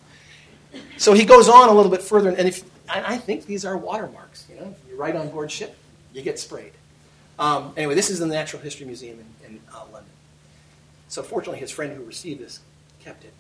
[0.98, 4.46] So he goes on a little bit further, and if, I think these are watermarks.
[4.50, 5.78] You know, you're right on board ship,
[6.14, 6.74] you get sprayed.
[7.38, 10.12] Um, anyway, this is in the Natural History Museum in, in uh, London.
[11.08, 12.60] So fortunately, his friend who received this
[13.00, 13.34] kept it.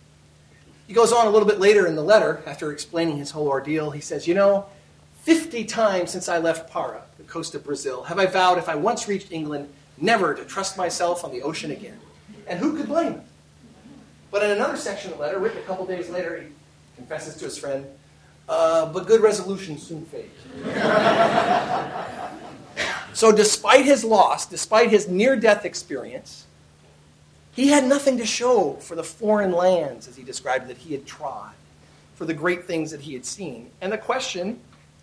[0.87, 3.91] He goes on a little bit later in the letter, after explaining his whole ordeal.
[3.91, 4.65] He says, You know,
[5.21, 8.75] 50 times since I left Para, the coast of Brazil, have I vowed if I
[8.75, 11.99] once reached England, never to trust myself on the ocean again.
[12.47, 13.21] And who could blame him?
[14.31, 16.47] But in another section of the letter, written a couple days later, he
[16.95, 17.85] confesses to his friend,
[18.47, 20.29] uh, but good resolutions soon fade.
[23.13, 26.45] so, despite his loss, despite his near death experience,
[27.55, 31.05] he had nothing to show for the foreign lands, as he described, that he had
[31.05, 31.51] trod,
[32.15, 33.69] for the great things that he had seen.
[33.81, 34.59] And the question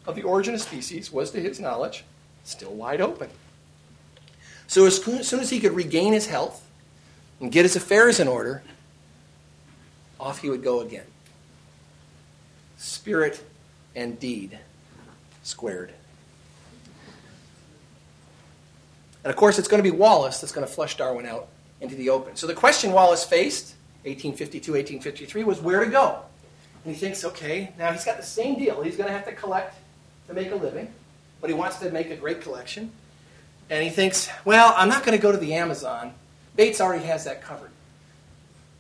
[0.07, 2.05] of the origin of species was, to his knowledge,
[2.45, 3.29] still wide open.
[4.69, 6.65] So, as soon as he could regain his health
[7.41, 8.63] and get his affairs in order,
[10.19, 11.07] off he would go again.
[12.79, 13.43] Spirit
[13.95, 14.59] and deed
[15.43, 15.93] squared.
[19.25, 21.49] And of course, it's going to be Wallace that's going to flush Darwin out
[21.81, 22.37] into the open.
[22.37, 23.75] So the question Wallace faced,
[24.05, 26.21] 1852, 1853, was where to go.
[26.85, 28.83] And he thinks, okay, now he's got the same deal.
[28.83, 29.77] He's going to have to collect
[30.29, 30.93] to make a living,
[31.41, 32.93] but he wants to make a great collection.
[33.69, 36.13] And he thinks, well, I'm not going to go to the Amazon.
[36.55, 37.71] Bates already has that covered.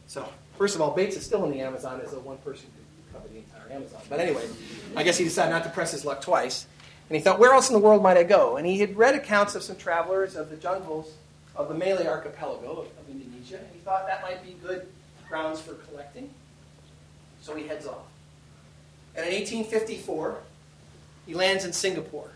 [0.06, 3.12] So, first of all, Bates is still in the Amazon as a one person to
[3.12, 4.00] cover the entire Amazon.
[4.08, 4.46] But anyway,
[4.94, 6.66] I guess he decided not to press his luck twice.
[7.08, 8.56] And he thought, where else in the world might I go?
[8.56, 11.14] And he had read accounts of some travelers of the jungles
[11.54, 14.86] of the Malay archipelago of, of Indonesia, and he thought that might be good
[15.28, 16.30] grounds for collecting.
[17.40, 18.06] So he heads off.
[19.14, 20.38] And in 1854,
[21.26, 22.30] he lands in Singapore.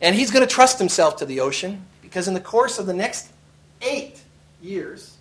[0.00, 2.94] And he's going to trust himself to the ocean because in the course of the
[2.94, 3.32] next
[3.82, 4.20] eight
[4.62, 5.15] years,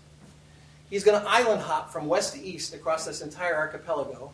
[0.89, 4.32] he's going to island hop from west to east across this entire archipelago.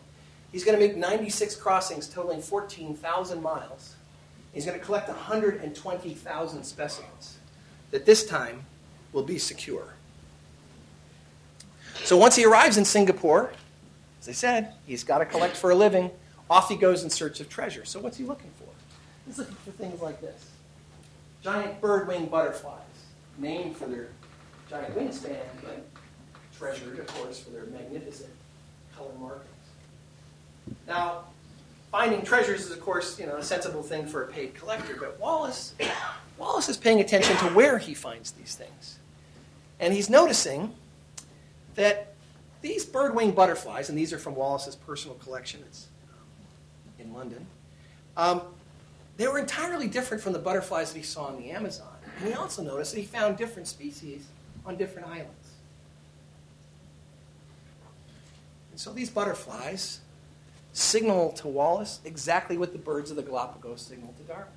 [0.52, 3.94] He's going to make 96 crossings totaling 14,000 miles.
[4.52, 7.38] He's going to collect 120,000 specimens
[7.90, 8.64] that this time
[9.12, 9.94] will be secure.
[12.04, 13.52] So once he arrives in Singapore,
[14.20, 16.10] as I said, he's got to collect for a living.
[16.50, 17.84] Off he goes in search of treasure.
[17.84, 18.68] So what's he looking for?
[19.26, 20.50] He's looking for things like this
[21.42, 22.78] giant bird-winged butterflies,
[23.38, 24.08] named for their
[24.70, 25.84] giant wingspan, but
[26.62, 28.30] treasured, of course, for their magnificent
[28.96, 29.48] color markings.
[30.86, 31.24] Now,
[31.90, 35.18] finding treasures is, of course, you know, a sensible thing for a paid collector, but
[35.18, 35.74] Wallace,
[36.38, 39.00] Wallace is paying attention to where he finds these things.
[39.80, 40.72] And he's noticing
[41.74, 42.14] that
[42.60, 45.88] these bird-winged butterflies, and these are from Wallace's personal collection, it's
[47.00, 47.44] in London,
[48.16, 48.40] um,
[49.16, 51.92] they were entirely different from the butterflies that he saw in the Amazon.
[52.20, 54.28] And he also noticed that he found different species
[54.64, 55.42] on different islands.
[58.71, 60.00] And so these butterflies
[60.72, 64.48] signal to Wallace exactly what the birds of the Galapagos signal to Darwin.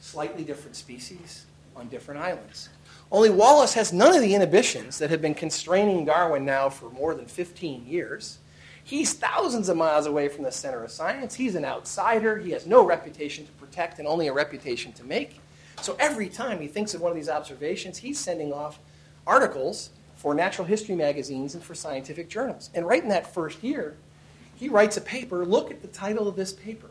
[0.00, 1.44] Slightly different species
[1.76, 2.70] on different islands.
[3.10, 7.14] Only Wallace has none of the inhibitions that have been constraining Darwin now for more
[7.14, 8.38] than 15 years.
[8.82, 11.34] He's thousands of miles away from the center of science.
[11.34, 12.38] He's an outsider.
[12.38, 15.40] He has no reputation to protect and only a reputation to make.
[15.82, 18.78] So every time he thinks of one of these observations, he's sending off
[19.26, 19.90] articles
[20.22, 22.70] for natural history magazines and for scientific journals.
[22.76, 23.96] And right in that first year,
[24.54, 25.44] he writes a paper.
[25.44, 26.90] Look at the title of this paper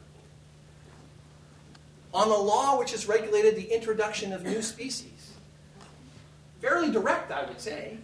[2.13, 5.31] on the law which has regulated the introduction of new species.
[6.59, 7.99] Fairly direct, I would say.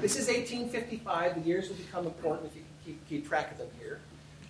[0.00, 1.36] This is 1855.
[1.36, 4.00] The years will become important if you keep, keep track of them here.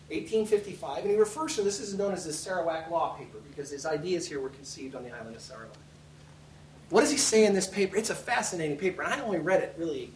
[0.08, 3.84] 1855, and he refers to this is known as the Sarawak Law paper because his
[3.84, 5.76] ideas here were conceived on the island of Sarawak.
[6.92, 7.96] What does he say in this paper?
[7.96, 10.10] It's a fascinating paper, and I only read it really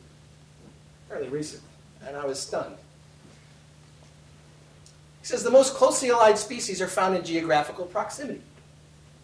[1.08, 1.70] fairly recently,
[2.06, 2.76] and I was stunned.
[5.22, 8.42] He says the most closely allied species are found in geographical proximity.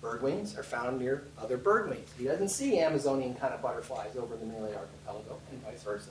[0.03, 2.07] Birdwings are found near other birdwings.
[2.19, 6.09] He doesn't see Amazonian kind of butterflies over the Malay archipelago, and vice versa.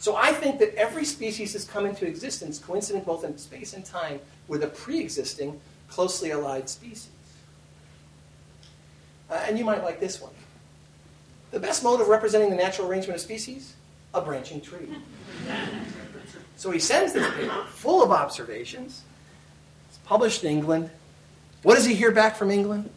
[0.00, 3.84] So I think that every species has come into existence coincident both in space and
[3.84, 7.10] time with a pre-existing, closely allied species.
[9.30, 10.32] Uh, and you might like this one.
[11.50, 13.74] The best mode of representing the natural arrangement of species?
[14.14, 14.88] A branching tree.
[16.56, 19.02] so he sends this paper full of observations.
[19.88, 20.90] It's published in England.
[21.62, 22.90] What does he hear back from England?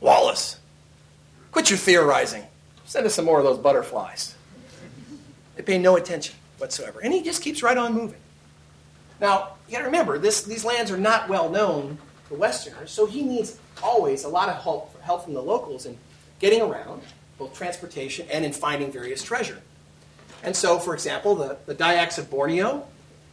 [0.00, 0.58] Wallace,
[1.52, 2.44] quit your theorizing.
[2.84, 4.34] Send us some more of those butterflies.
[5.56, 7.00] They pay no attention whatsoever.
[7.00, 8.20] And he just keeps right on moving.
[9.20, 13.22] Now, you gotta remember, this, these lands are not well known to Westerners, so he
[13.22, 15.98] needs always a lot of help, help from the locals in
[16.38, 17.02] getting around,
[17.38, 19.60] both transportation and in finding various treasure.
[20.42, 22.86] And so, for example, the, the Dayaks of Borneo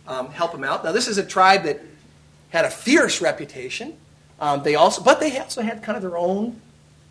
[0.08, 0.84] um, help him out.
[0.84, 1.82] Now, this is a tribe that
[2.50, 3.96] had a fierce reputation.
[4.40, 6.60] Um, they also, but they also had kind of their own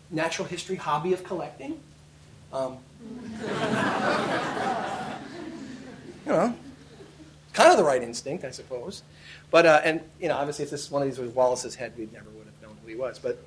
[0.09, 1.79] natural history hobby of collecting.
[2.51, 2.77] Um,
[6.25, 6.55] you know,
[7.53, 9.03] kind of the right instinct, I suppose.
[9.51, 11.93] But uh, and you know, obviously, if this is one of these was Wallace's head,
[11.97, 13.19] we never would have known who he was.
[13.19, 13.39] But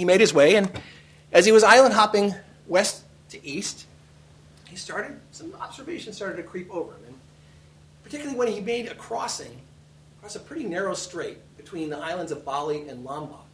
[0.00, 0.70] he made his way, and
[1.30, 2.34] as he was island hopping
[2.66, 3.84] west to east,
[4.66, 7.14] he started some observations started to creep over him, and
[8.02, 9.60] particularly when he made a crossing
[10.16, 13.44] across a pretty narrow strait between the islands of Bali and Lombok.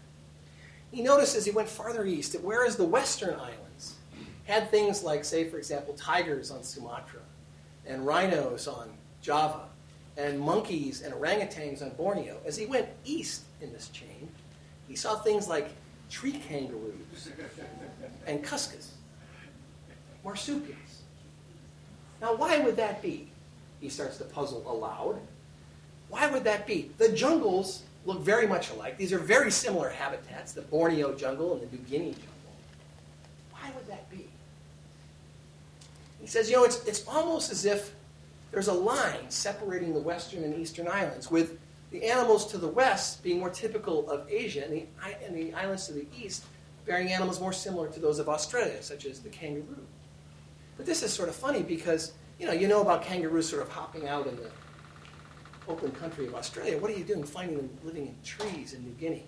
[0.93, 3.97] He noticed as he went farther east that whereas the western islands
[4.45, 7.23] had things like, say, for example, tigers on Sumatra,
[7.85, 8.89] and rhinos on
[9.21, 9.63] Java,
[10.17, 12.37] and monkeys and orangutans on Borneo.
[12.47, 14.29] As he went east in this chain,
[14.87, 15.73] he saw things like
[16.11, 17.31] tree kangaroos
[18.27, 18.95] and cuscus,
[20.25, 21.03] marsupials.
[22.21, 23.29] Now, why would that be?
[23.81, 25.21] He starts to puzzle aloud.
[26.09, 26.91] Why would that be?
[26.99, 28.97] The jungles look very much alike.
[28.97, 32.29] These are very similar habitats the Borneo jungle and the New Guinea jungle.
[33.53, 34.29] Why would that be?
[36.21, 37.95] He says, you know, it's, it's almost as if
[38.51, 41.59] there's a line separating the western and eastern islands, with
[41.91, 44.87] the animals to the west being more typical of Asia, and the,
[45.25, 46.45] and the islands to the east
[46.85, 49.87] bearing animals more similar to those of Australia, such as the kangaroo.
[50.77, 53.69] But this is sort of funny because, you know, you know about kangaroos sort of
[53.69, 54.51] hopping out in the
[55.69, 56.79] open country of Australia.
[56.79, 59.25] What are you doing finding them living in trees in New Guinea?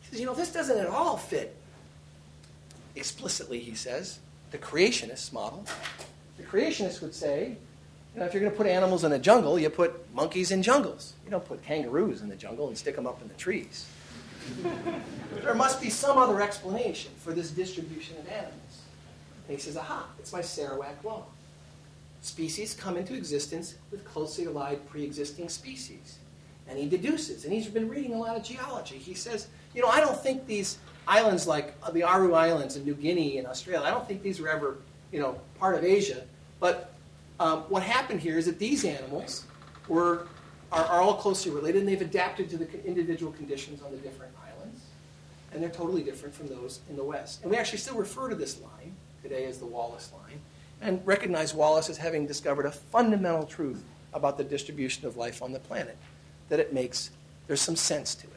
[0.00, 1.54] He says, you know, this doesn't at all fit
[2.96, 4.18] explicitly, he says,
[4.50, 5.64] the creationist model.
[6.38, 7.56] The creationists would say,
[8.14, 10.62] you know, if you're going to put animals in a jungle, you put monkeys in
[10.62, 11.14] jungles.
[11.24, 13.86] You don't put kangaroos in the jungle and stick them up in the trees.
[15.42, 18.82] there must be some other explanation for this distribution of animals.
[19.46, 21.24] And he says, aha, it's my Sarawak law.
[22.20, 26.18] Species come into existence with closely allied pre existing species.
[26.68, 28.98] And he deduces, and he's been reading a lot of geology.
[28.98, 32.94] He says, you know, I don't think these islands like the Aru Islands in New
[32.94, 34.76] Guinea and Australia, I don't think these were ever,
[35.10, 36.22] you know, part of Asia.
[36.60, 36.92] But
[37.40, 39.44] um, what happened here is that these animals
[39.86, 40.26] were,
[40.72, 44.32] are, are all closely related and they've adapted to the individual conditions on the different
[44.36, 44.82] islands.
[45.52, 47.42] and they're totally different from those in the West.
[47.42, 50.40] And we actually still refer to this line today as the Wallace line,
[50.80, 53.82] and recognize Wallace as having discovered a fundamental truth
[54.12, 55.96] about the distribution of life on the planet,
[56.48, 57.10] that it makes,
[57.46, 58.32] there's some sense to it.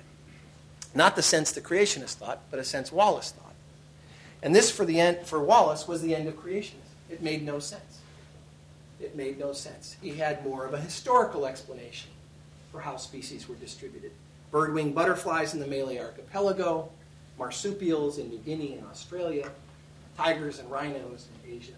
[0.94, 3.54] Not the sense the creationists thought, but a sense Wallace thought.
[4.44, 6.76] And this, for, the end, for Wallace, was the end of creationism.
[7.10, 8.01] It made no sense.
[9.02, 9.98] It made no sense.
[10.02, 12.12] He had more of a historical explanation
[12.72, 14.12] for how species were distributed.
[14.52, 16.90] Bird-winged butterflies in the Malay archipelago,
[17.38, 19.50] marsupials in New Guinea and Australia,
[20.18, 21.74] tigers and rhinos in Asia,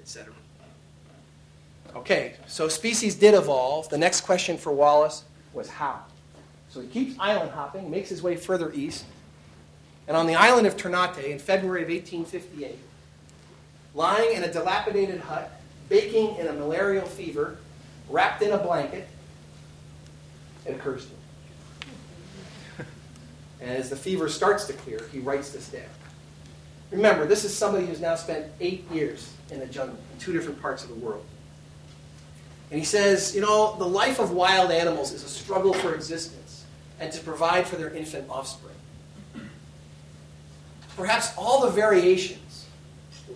[0.00, 0.32] etc.
[1.96, 3.88] Okay, so species did evolve.
[3.88, 6.00] The next question for Wallace was how.
[6.70, 9.04] So he keeps island hopping, makes his way further east,
[10.08, 12.78] and on the island of Ternate in February of 1858,
[13.94, 15.50] lying in a dilapidated hut,
[15.92, 17.58] baking in a malarial fever,
[18.08, 19.06] wrapped in a blanket,
[20.64, 21.18] it occurs to him.
[23.60, 25.82] And as the fever starts to clear, he writes this down.
[26.90, 30.62] Remember, this is somebody who's now spent eight years in the jungle, in two different
[30.62, 31.26] parts of the world.
[32.70, 36.64] And he says, you know, the life of wild animals is a struggle for existence
[37.00, 38.74] and to provide for their infant offspring.
[40.96, 42.41] Perhaps all the variations, the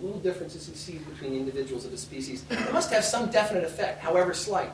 [0.01, 4.01] little differences he sees between individuals of a species, they must have some definite effect,
[4.01, 4.71] however slight,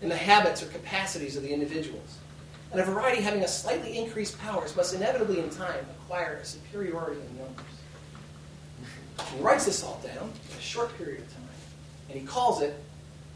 [0.00, 2.18] in the habits or capacities of the individuals.
[2.72, 7.20] And a variety having a slightly increased powers must inevitably in time acquire a superiority
[7.20, 7.64] in numbers.
[9.34, 11.42] He writes this all down in a short period of time,
[12.08, 12.74] and he calls it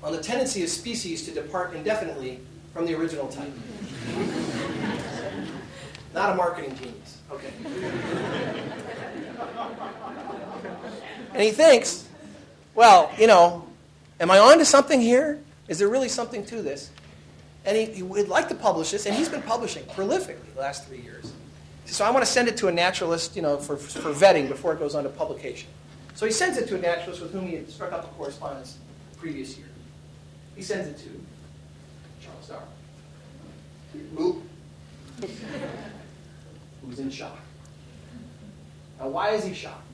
[0.03, 2.41] on the tendency of species to depart indefinitely
[2.73, 3.53] from the original type.
[6.15, 7.19] Not a marketing genius.
[7.31, 8.73] Okay.
[11.37, 12.09] And he thinks,
[12.75, 13.69] well, you know,
[14.21, 15.39] am I on to something here?
[15.69, 16.91] Is there really something to this?
[17.67, 20.87] And he, he would like to publish this, and he's been publishing prolifically the last
[20.87, 21.31] three years.
[21.85, 24.73] So I want to send it to a naturalist, you know, for, for vetting before
[24.73, 25.69] it goes on to publication.
[26.15, 28.79] So he sends it to a naturalist with whom he had struck up a correspondence
[29.13, 29.69] the previous year.
[30.55, 32.67] He sends it to Charles Darwin.
[34.17, 34.43] Who?
[36.87, 37.39] Who's in shock.
[38.99, 39.86] Now, why is he shocked?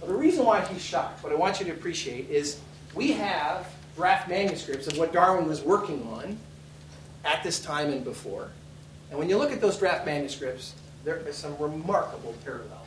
[0.00, 2.60] Well, the reason why he's shocked, what I want you to appreciate, is
[2.94, 6.36] we have draft manuscripts of what Darwin was working on
[7.24, 8.50] at this time and before.
[9.10, 10.74] And when you look at those draft manuscripts,
[11.04, 12.86] there are some remarkable parallels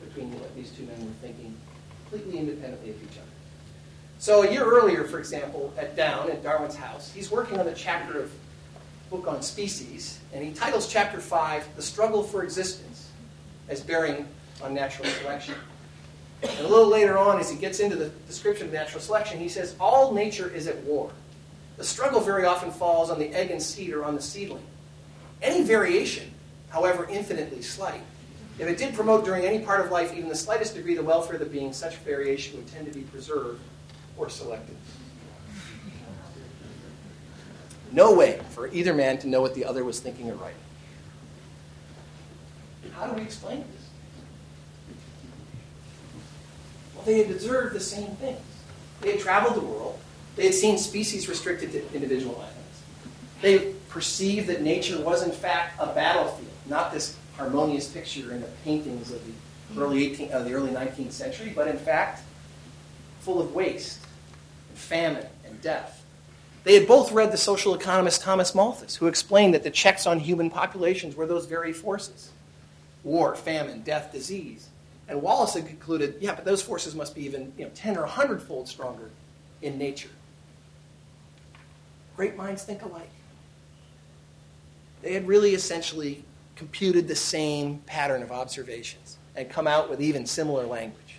[0.00, 1.56] between what these two men were thinking
[2.02, 3.26] completely independently of each other.
[4.18, 7.74] So a year earlier, for example, at Down, at Darwin's house, he's working on a
[7.74, 8.30] chapter of
[9.10, 13.08] book on species, and he titles chapter 5, The Struggle for Existence,
[13.68, 14.28] as bearing
[14.62, 15.54] on natural selection.
[16.42, 19.48] And a little later on, as he gets into the description of natural selection, he
[19.48, 21.10] says, All nature is at war.
[21.76, 24.64] The struggle very often falls on the egg and seed or on the seedling.
[25.40, 26.32] Any variation,
[26.68, 28.02] however infinitely slight,
[28.58, 31.34] if it did promote during any part of life even the slightest degree the welfare
[31.34, 33.60] of the being, such variation would tend to be preserved
[34.16, 34.76] or selected.
[37.92, 40.56] No way for either man to know what the other was thinking or writing.
[42.94, 43.81] How do we explain this?
[47.04, 48.40] Well, they had observed the same things.
[49.00, 49.98] They had traveled the world.
[50.36, 52.82] They had seen species restricted to individual islands.
[53.40, 58.46] They perceived that nature was, in fact, a battlefield, not this harmonious picture in the
[58.64, 62.22] paintings of the early 18, uh, the early 19th century, but in fact,
[63.20, 64.00] full of waste,
[64.68, 66.04] and famine, and death.
[66.62, 70.20] They had both read the social economist Thomas Malthus, who explained that the checks on
[70.20, 72.30] human populations were those very forces
[73.02, 74.68] war, famine, death, disease.
[75.08, 78.02] And Wallace had concluded, yeah, but those forces must be even you know, 10 or
[78.02, 79.10] 100 fold stronger
[79.60, 80.10] in nature.
[82.16, 83.10] Great minds think alike.
[85.02, 86.24] They had really essentially
[86.54, 91.18] computed the same pattern of observations and come out with even similar language.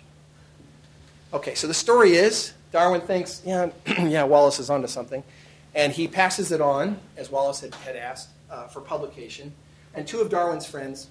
[1.32, 5.22] Okay, so the story is Darwin thinks, yeah, yeah, Wallace is onto something.
[5.76, 9.52] And he passes it on, as Wallace had, had asked, uh, for publication.
[9.94, 11.08] And two of Darwin's friends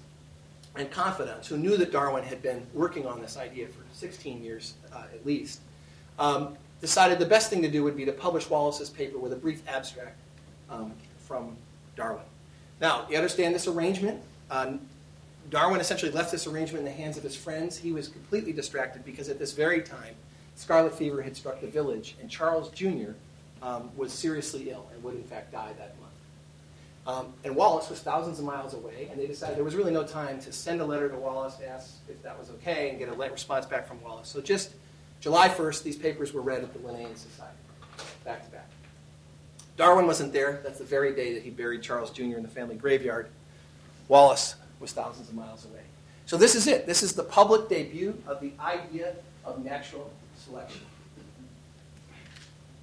[0.76, 4.74] and confidants, who knew that Darwin had been working on this idea for 16 years
[4.92, 5.60] uh, at least,
[6.18, 9.36] um, decided the best thing to do would be to publish Wallace's paper with a
[9.36, 10.16] brief abstract
[10.68, 11.56] um, from
[11.96, 12.24] Darwin.
[12.80, 14.20] Now, you understand this arrangement?
[14.50, 14.80] Um,
[15.50, 17.76] Darwin essentially left this arrangement in the hands of his friends.
[17.76, 20.14] He was completely distracted because at this very time,
[20.56, 23.12] scarlet fever had struck the village, and Charles Jr.
[23.62, 26.03] Um, was seriously ill and would, in fact, die that month.
[27.06, 30.04] Um, and Wallace was thousands of miles away, and they decided there was really no
[30.04, 33.12] time to send a letter to Wallace ask if that was okay and get a
[33.12, 34.28] response back from Wallace.
[34.28, 34.72] So just
[35.20, 37.56] July 1st, these papers were read at the Linnean Society,
[38.24, 38.68] back to back.
[39.76, 40.60] Darwin wasn't there.
[40.62, 42.36] That's the very day that he buried Charles Jr.
[42.36, 43.28] in the family graveyard.
[44.08, 45.80] Wallace was thousands of miles away.
[46.26, 46.86] So this is it.
[46.86, 50.80] This is the public debut of the idea of natural selection.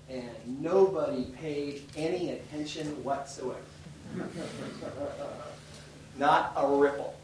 [0.10, 3.58] And nobody paid any attention whatsoever.
[6.18, 7.16] Not a ripple.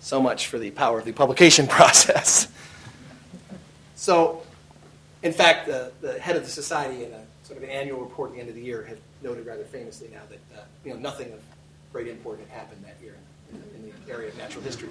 [0.00, 2.48] So much for the power of the publication process.
[3.96, 4.42] so,
[5.22, 8.30] in fact, the, the head of the society in a sort of an annual report
[8.30, 10.98] at the end of the year had noted rather famously now that uh, you know
[10.98, 11.40] nothing of
[11.92, 13.16] great import had happened that year
[13.52, 14.88] in, in the area of natural history.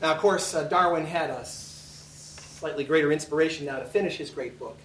[0.00, 4.58] Now, of course, uh, Darwin had a slightly greater inspiration now to finish his great
[4.58, 4.76] book.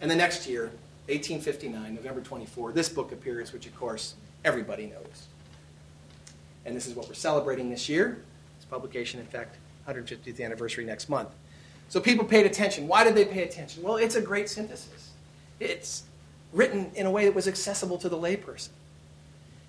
[0.00, 0.70] And the next year,
[1.06, 5.28] 1859, November 24, this book appears, which of course everybody knows.
[6.64, 8.22] And this is what we're celebrating this year.
[8.56, 11.28] Its publication, in fact, 150th anniversary next month.
[11.88, 12.88] So people paid attention.
[12.88, 13.82] Why did they pay attention?
[13.82, 15.10] Well, it's a great synthesis.
[15.60, 16.04] It's
[16.52, 18.70] written in a way that was accessible to the layperson.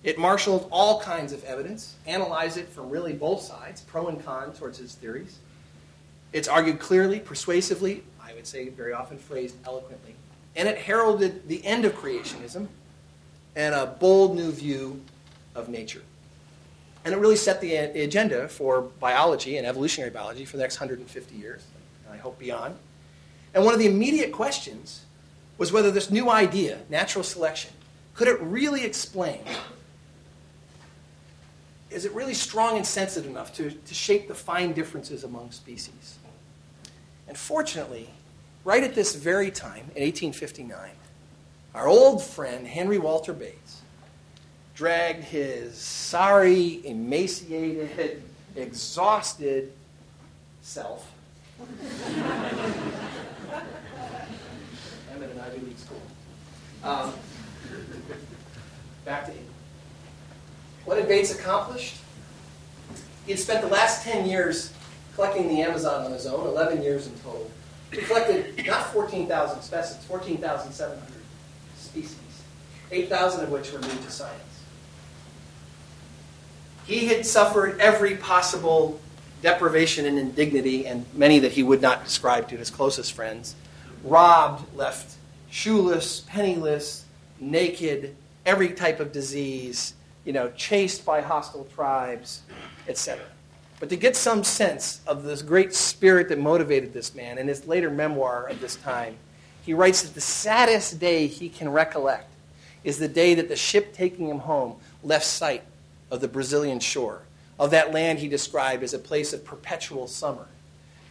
[0.03, 4.53] It marshaled all kinds of evidence, analyzed it from really both sides, pro and con,
[4.53, 5.39] towards his theories.
[6.31, 10.15] It's argued clearly, persuasively, I would say very often phrased eloquently.
[10.55, 12.67] And it heralded the end of creationism
[13.55, 15.01] and a bold new view
[15.53, 16.01] of nature.
[17.03, 20.63] And it really set the, uh, the agenda for biology and evolutionary biology for the
[20.63, 21.63] next 150 years,
[22.05, 22.75] and I hope beyond.
[23.53, 25.05] And one of the immediate questions
[25.57, 27.71] was whether this new idea, natural selection,
[28.15, 29.39] could it really explain?
[31.91, 36.17] Is it really strong and sensitive enough to, to shape the fine differences among species?
[37.27, 38.09] And fortunately,
[38.65, 40.89] right at this very time, in 1859,
[41.73, 43.83] our old friend Henry Walter Bates
[44.75, 48.21] dragged his sorry, emaciated,
[48.57, 49.71] exhausted
[50.61, 51.09] self
[51.59, 51.67] I'm
[55.23, 56.01] at an Ivy League school.
[56.83, 57.13] Um,
[59.05, 59.49] back to England.
[60.83, 61.95] What had Bates accomplished?
[63.25, 64.73] He had spent the last 10 years
[65.15, 67.49] collecting the Amazon on his own, 11 years in total.
[67.95, 71.01] He collected not 14,000 specimens, 14,700
[71.77, 72.17] species,
[72.91, 74.41] 8,000 of which were new to science.
[76.85, 78.99] He had suffered every possible
[79.41, 83.55] deprivation and indignity, and many that he would not describe to his closest friends
[84.03, 85.15] robbed, left
[85.49, 87.05] shoeless, penniless,
[87.39, 88.15] naked,
[88.45, 89.93] every type of disease,
[90.25, 92.41] you know, chased by hostile tribes,
[92.87, 93.25] etc.
[93.79, 97.67] But to get some sense of this great spirit that motivated this man, in his
[97.67, 99.17] later memoir of this time,
[99.63, 102.31] he writes that the saddest day he can recollect
[102.83, 105.63] is the day that the ship taking him home left sight
[106.11, 107.23] of the Brazilian shore,
[107.59, 110.47] of that land he described as a place of perpetual summer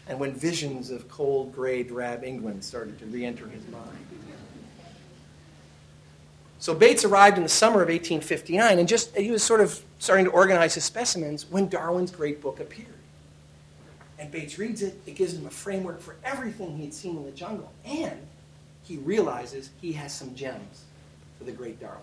[0.06, 4.03] and when visions of cold, gray, drab England started to re enter his mind.
[6.64, 10.24] So Bates arrived in the summer of 1859, and just he was sort of starting
[10.24, 12.88] to organize his specimens when Darwin's great book appeared.
[14.18, 17.26] And Bates reads it, it gives him a framework for everything he had seen in
[17.26, 18.18] the jungle, and
[18.82, 20.84] he realizes he has some gems
[21.36, 22.00] for the great Darwin.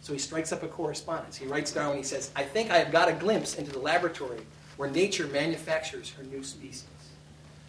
[0.00, 1.36] So he strikes up a correspondence.
[1.36, 4.40] He writes Darwin, he says, I think I have got a glimpse into the laboratory
[4.76, 6.88] where nature manufactures her new species.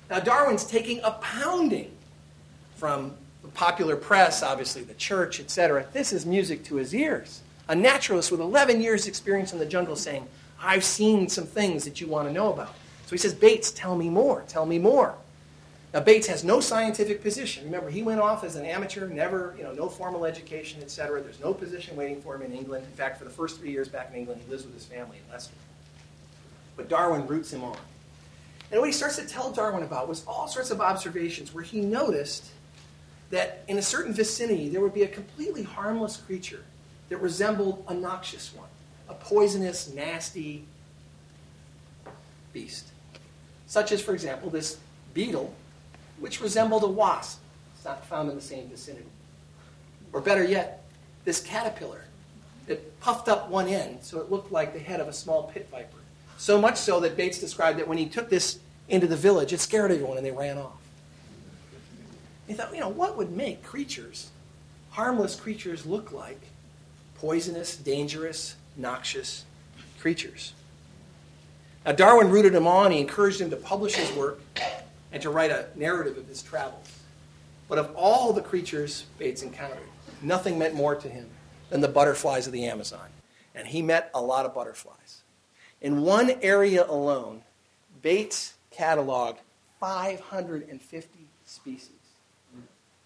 [0.10, 1.91] Now, Darwin's taking a pounding
[2.78, 5.86] from the popular press, obviously, the church, etc.
[5.94, 7.42] This is music to his ears.
[7.68, 10.28] A naturalist with 11 years' experience in the jungle saying,
[10.62, 12.74] I've seen some things that you want to know about.
[13.06, 15.16] So he says, Bates, tell me more, tell me more.
[15.94, 17.64] Now, Bates has no scientific position.
[17.66, 21.22] Remember, he went off as an amateur, never, you know, no formal education, etc.
[21.22, 22.86] There's no position waiting for him in England.
[22.86, 25.18] In fact, for the first three years back in England, he lives with his family
[25.18, 25.56] in Leicester.
[26.78, 27.78] But Darwin roots him on.
[28.72, 31.82] And what he starts to tell Darwin about was all sorts of observations where he
[31.82, 32.46] noticed
[33.30, 36.64] that in a certain vicinity there would be a completely harmless creature
[37.10, 38.70] that resembled a noxious one,
[39.08, 40.66] a poisonous, nasty
[42.54, 42.88] beast.
[43.68, 44.78] Such as, for example, this
[45.14, 45.54] beetle,
[46.20, 47.40] which resembled a wasp.
[47.76, 49.06] It's not found in the same vicinity.
[50.12, 50.84] Or better yet,
[51.26, 52.06] this caterpillar
[52.68, 55.68] that puffed up one end so it looked like the head of a small pit
[55.72, 55.98] viper.
[56.38, 59.60] So much so that Bates described that when he took this into the village, it
[59.60, 60.79] scared everyone and they ran off.
[62.50, 64.32] He thought, you know, what would make creatures,
[64.89, 66.41] harmless creatures, look like
[67.14, 69.45] poisonous, dangerous, noxious
[70.00, 70.54] creatures?
[71.86, 72.89] Now, Darwin rooted him on.
[72.89, 74.41] He encouraged him to publish his work
[75.12, 76.89] and to write a narrative of his travels.
[77.68, 79.88] But of all the creatures Bates encountered,
[80.24, 81.30] nothing meant more to him
[81.70, 83.10] than the butterflies of the Amazon.
[83.54, 85.22] And he met a lot of butterflies.
[85.82, 87.43] In one area alone,
[88.02, 89.38] Bates cataloged
[89.80, 91.99] 550 species,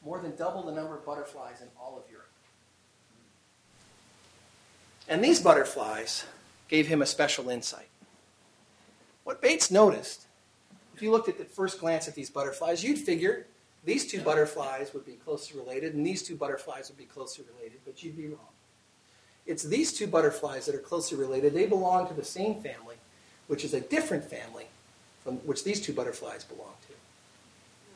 [0.06, 2.28] more than double the number of butterflies in all of Europe.
[5.08, 6.26] And these butterflies
[6.68, 7.88] gave him a special insight.
[9.24, 10.26] What Bates noticed,
[10.95, 13.45] if you looked at the first glance at these butterflies, you'd figure
[13.86, 17.80] these two butterflies would be closely related and these two butterflies would be closely related,
[17.86, 18.39] but you'd be wrong.
[19.45, 21.54] It's these two butterflies that are closely related.
[21.54, 22.95] They belong to the same family,
[23.47, 24.68] which is a different family
[25.24, 26.93] from which these two butterflies belong to.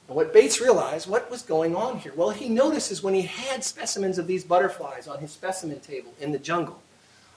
[0.08, 2.14] And what Bates realized, what was going on here?
[2.16, 6.32] Well, he notices when he had specimens of these butterflies on his specimen table in
[6.32, 6.82] the jungle,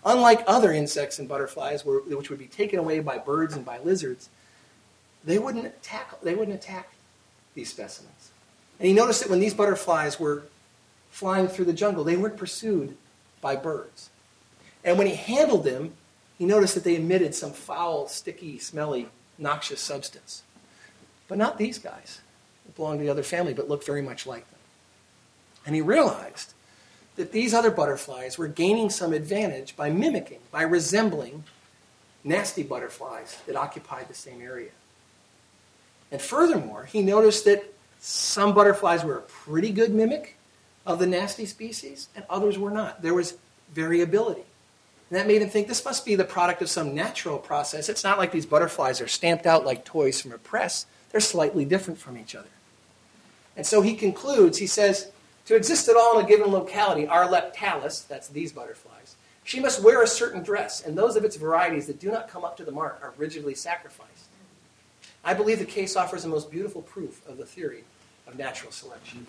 [0.05, 4.29] unlike other insects and butterflies, which would be taken away by birds and by lizards,
[5.25, 6.93] they wouldn't attack, they wouldn't attack
[7.55, 8.31] these specimens.
[8.79, 10.45] And he noticed that when these butterflies were
[11.11, 12.97] flying through the jungle, they weren't pursued
[13.41, 14.11] by birds.
[14.85, 15.93] And when he handled them,
[16.39, 20.43] he noticed that they emitted some foul, sticky, smelly, noxious substance.
[21.29, 22.21] But not these guys.
[22.81, 24.59] Belong to the other family, but look very much like them.
[25.67, 26.55] And he realized
[27.17, 31.45] that these other butterflies were gaining some advantage by mimicking, by resembling
[32.25, 34.71] nasty butterflies that occupied the same area.
[36.11, 40.37] And furthermore, he noticed that some butterflies were a pretty good mimic
[40.87, 43.03] of the nasty species, and others were not.
[43.03, 43.37] There was
[43.75, 44.45] variability.
[45.11, 47.91] And that made him think this must be the product of some natural process.
[47.91, 51.67] It's not like these butterflies are stamped out like toys from a press, they're slightly
[51.67, 52.49] different from each other.
[53.57, 55.11] And so he concludes, he says,
[55.47, 59.83] to exist at all in a given locality, a Leptalis, that's these butterflies, she must
[59.83, 62.65] wear a certain dress, and those of its varieties that do not come up to
[62.65, 64.27] the mark are rigidly sacrificed.
[65.25, 67.85] I believe the case offers the most beautiful proof of the theory
[68.27, 69.27] of natural selection.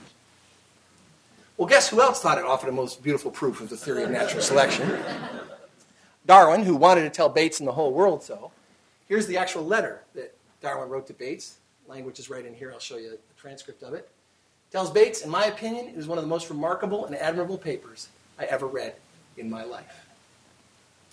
[1.58, 4.12] Well, guess who else thought it offered the most beautiful proof of the theory of
[4.12, 4.98] natural selection?
[6.26, 8.52] Darwin, who wanted to tell Bates and the whole world so.
[9.08, 11.58] Here's the actual letter that Darwin wrote to Bates.
[11.92, 12.72] Language is right in here.
[12.72, 14.10] I'll show you the transcript of it.
[14.72, 18.08] Tells Bates, in my opinion, it is one of the most remarkable and admirable papers
[18.40, 18.94] I ever read
[19.36, 20.08] in my life.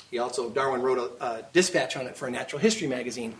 [0.08, 3.34] He also, Darwin wrote a, a dispatch on it for a natural history magazine,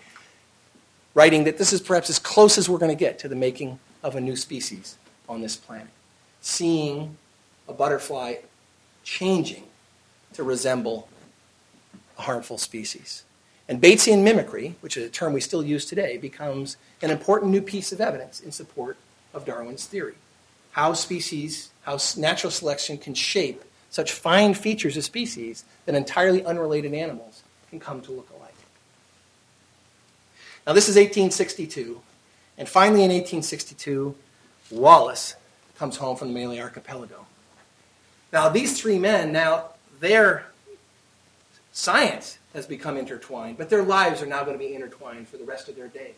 [1.14, 3.78] writing that this is perhaps as close as we're going to get to the making
[4.02, 4.96] of a new species
[5.28, 5.86] on this planet.
[6.40, 7.16] Seeing
[7.68, 8.38] a butterfly
[9.04, 9.62] changing
[10.32, 11.08] to resemble
[12.18, 13.22] a harmful species.
[13.68, 17.60] And Batesian mimicry, which is a term we still use today, becomes an important new
[17.60, 18.96] piece of evidence in support
[19.34, 20.14] of Darwin's theory.
[20.72, 26.94] How species, how natural selection can shape such fine features of species that entirely unrelated
[26.94, 28.54] animals can come to look alike.
[30.66, 32.00] Now, this is 1862,
[32.58, 34.14] and finally in 1862,
[34.70, 35.34] Wallace
[35.78, 37.26] comes home from the Malay Archipelago.
[38.32, 40.46] Now, these three men, now, their
[41.72, 45.44] science has become intertwined, but their lives are now going to be intertwined for the
[45.44, 46.14] rest of their days.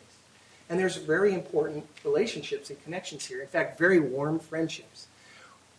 [0.69, 3.41] And there's very important relationships and connections here.
[3.41, 5.07] In fact, very warm friendships.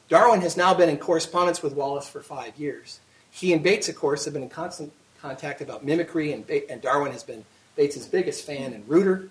[0.08, 3.00] Darwin has now been in correspondence with Wallace for five years.
[3.30, 4.92] He and Bates, of course, have been in constant
[5.22, 7.44] contact about mimicry, and, ba- and Darwin has been
[7.76, 9.30] Bates's biggest fan and rooter.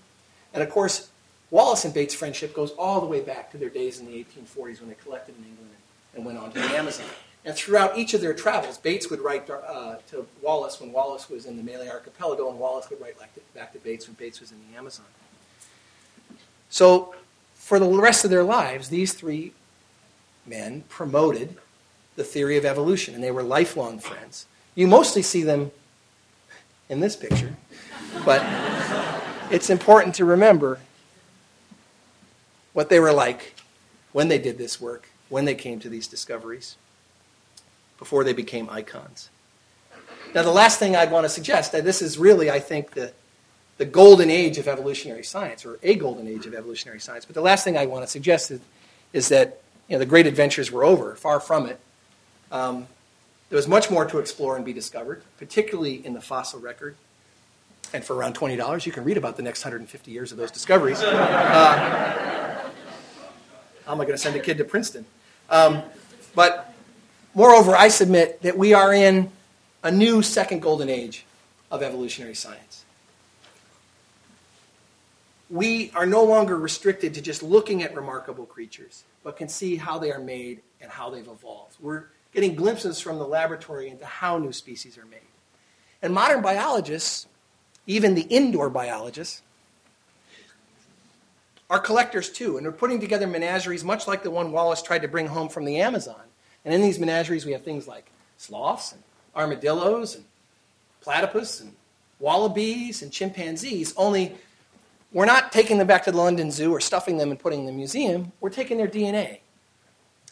[0.53, 1.09] And of course,
[1.51, 4.80] Wallace and Bates' friendship goes all the way back to their days in the 1840s
[4.80, 5.69] when they collected in England
[6.15, 7.05] and went on to the Amazon.
[7.44, 11.46] And throughout each of their travels, Bates would write uh, to Wallace when Wallace was
[11.46, 14.52] in the Malay Archipelago, and Wallace would write to, back to Bates when Bates was
[14.52, 15.06] in the Amazon.
[16.70, 17.16] So,
[17.56, 19.54] for the rest of their lives, these three
[20.46, 21.58] men promoted
[22.16, 24.46] the theory of evolution, and they were lifelong friends.
[24.76, 25.72] You mostly see them
[26.89, 27.56] in this picture,
[28.24, 28.42] but
[29.52, 30.80] it's important to remember
[32.74, 33.56] what they were like
[34.12, 36.76] when they did this work, when they came to these discoveries,
[38.02, 39.30] before they became icons.
[40.34, 43.14] Now, the last thing I'd want to suggest, that this is really, I think, the
[43.78, 47.26] the golden age of evolutionary science, or a golden age of evolutionary science.
[47.26, 48.60] But the last thing I want to suggest is,
[49.14, 51.80] is that you know, the great adventures were over, far from it.
[52.52, 52.88] Um,
[53.49, 56.95] there was much more to explore and be discovered, particularly in the fossil record.
[57.93, 61.02] And for around $20, you can read about the next 150 years of those discoveries.
[61.04, 62.72] Uh,
[63.86, 65.06] how am I going to send a kid to Princeton?
[65.49, 65.82] Um,
[66.34, 66.70] but
[67.34, 69.32] moreover, I submit that we are in
[69.84, 71.26] a new second golden age
[71.70, 72.86] of evolutionary science
[75.52, 80.00] we are no longer restricted to just looking at remarkable creatures, but can see how
[80.00, 81.76] they are made and how they've evolved.
[81.82, 85.20] We're getting glimpses from the laboratory into how new species are made.
[86.02, 87.28] And modern biologists,
[87.86, 89.42] even the indoor biologists,
[91.70, 95.08] are collectors too, and they're putting together menageries much like the one Wallace tried to
[95.08, 96.22] bring home from the Amazon.
[96.64, 99.01] And in these menageries, we have things like sloths and
[99.36, 100.26] armadillos and
[101.01, 101.74] platypus and
[102.20, 104.36] wallabies and chimpanzees, only
[105.12, 107.70] we're not taking them back to the London Zoo or stuffing them and putting them
[107.70, 108.32] in the museum.
[108.39, 109.39] We're taking their DNA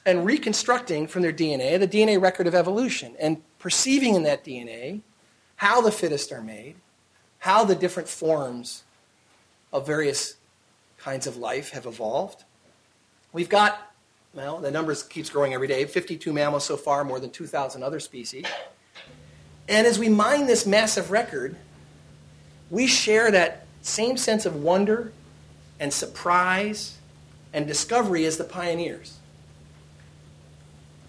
[0.05, 5.01] and reconstructing from their DNA the DNA record of evolution and perceiving in that DNA
[5.57, 6.75] how the fittest are made,
[7.39, 8.83] how the different forms
[9.73, 10.35] of various
[10.97, 12.45] kinds of life have evolved.
[13.33, 13.88] We've got,
[14.33, 17.99] well, the numbers keeps growing every day, 52 mammals so far, more than 2,000 other
[17.99, 18.45] species.
[19.67, 21.55] And as we mine this massive record,
[22.69, 25.11] we share that same sense of wonder
[25.79, 26.97] and surprise
[27.53, 29.17] and discovery as the pioneers.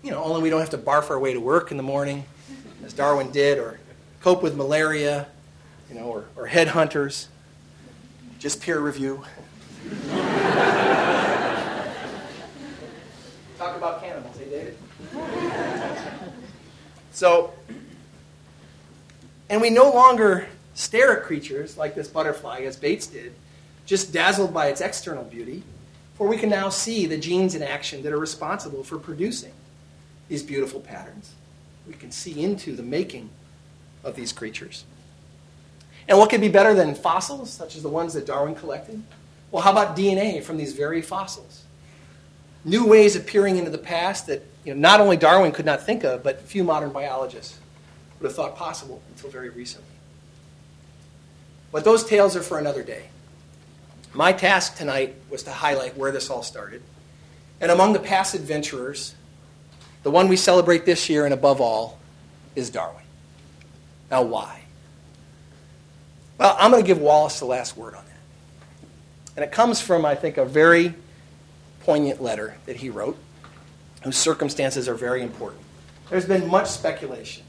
[0.02, 2.24] You know, only we don't have to barf our way to work in the morning,
[2.84, 3.78] as Darwin did, or
[4.22, 5.26] cope with malaria,
[5.88, 7.26] you know, or, or headhunters.
[8.38, 9.22] Just peer review.
[13.58, 14.78] Talk about cannibals, hey David?
[17.20, 17.52] So,
[19.50, 23.34] and we no longer stare at creatures like this butterfly, as Bates did,
[23.84, 25.62] just dazzled by its external beauty,
[26.14, 29.52] for we can now see the genes in action that are responsible for producing
[30.30, 31.32] these beautiful patterns.
[31.86, 33.28] We can see into the making
[34.02, 34.84] of these creatures.
[36.08, 39.02] And what could be better than fossils, such as the ones that Darwin collected?
[39.50, 41.59] Well, how about DNA from these very fossils?
[42.64, 45.84] New ways of peering into the past that you know, not only Darwin could not
[45.84, 47.58] think of, but few modern biologists
[48.18, 49.86] would have thought possible until very recently.
[51.72, 53.06] But those tales are for another day.
[54.12, 56.82] My task tonight was to highlight where this all started.
[57.60, 59.14] And among the past adventurers,
[60.02, 61.98] the one we celebrate this year and above all
[62.56, 63.04] is Darwin.
[64.10, 64.62] Now, why?
[66.38, 68.88] Well, I'm going to give Wallace the last word on that.
[69.36, 70.94] And it comes from, I think, a very
[71.80, 73.18] poignant letter that he wrote,
[74.02, 75.62] whose circumstances are very important.
[76.08, 77.44] There's been much speculation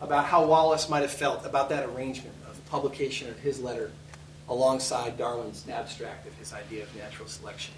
[0.00, 3.90] about how Wallace might have felt about that arrangement of the publication of his letter
[4.48, 7.74] alongside Darwin's abstract of his idea of natural selection.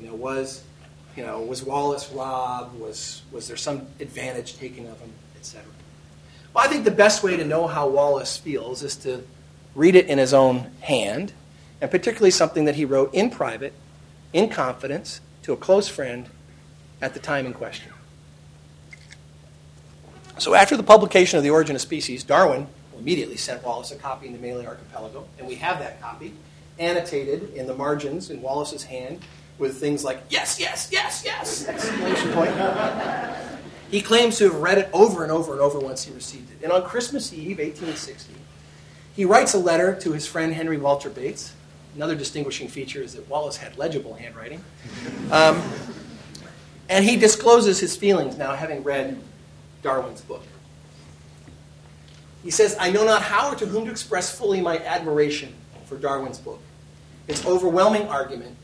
[0.00, 0.64] You know, was
[1.16, 2.78] you know, was Wallace robbed?
[2.78, 5.64] Was was there some advantage taken of him, etc.
[6.54, 9.24] Well, I think the best way to know how Wallace feels is to
[9.74, 11.32] read it in his own hand,
[11.80, 13.72] and particularly something that he wrote in private,
[14.32, 16.28] in confidence, to a close friend
[17.00, 17.92] at the time in question.
[20.38, 22.66] So after the publication of The Origin of Species, Darwin
[22.98, 26.32] immediately sent Wallace a copy in the Malay Archipelago, and we have that copy
[26.78, 29.20] annotated in the margins in Wallace's hand
[29.58, 31.68] with things like yes, yes, yes, yes!
[31.68, 32.54] Exclamation point.
[33.90, 36.64] he claims to have read it over and over and over once he received it.
[36.64, 38.34] And on Christmas Eve, 1860,
[39.14, 41.52] he writes a letter to his friend Henry Walter Bates.
[41.94, 44.64] Another distinguishing feature is that Wallace had legible handwriting.
[45.30, 45.62] Um,
[46.88, 49.20] and he discloses his feelings now, having read
[49.82, 50.42] Darwin's book.
[52.42, 55.96] He says, I know not how or to whom to express fully my admiration for
[55.96, 56.60] Darwin's book,
[57.28, 58.56] its overwhelming argument,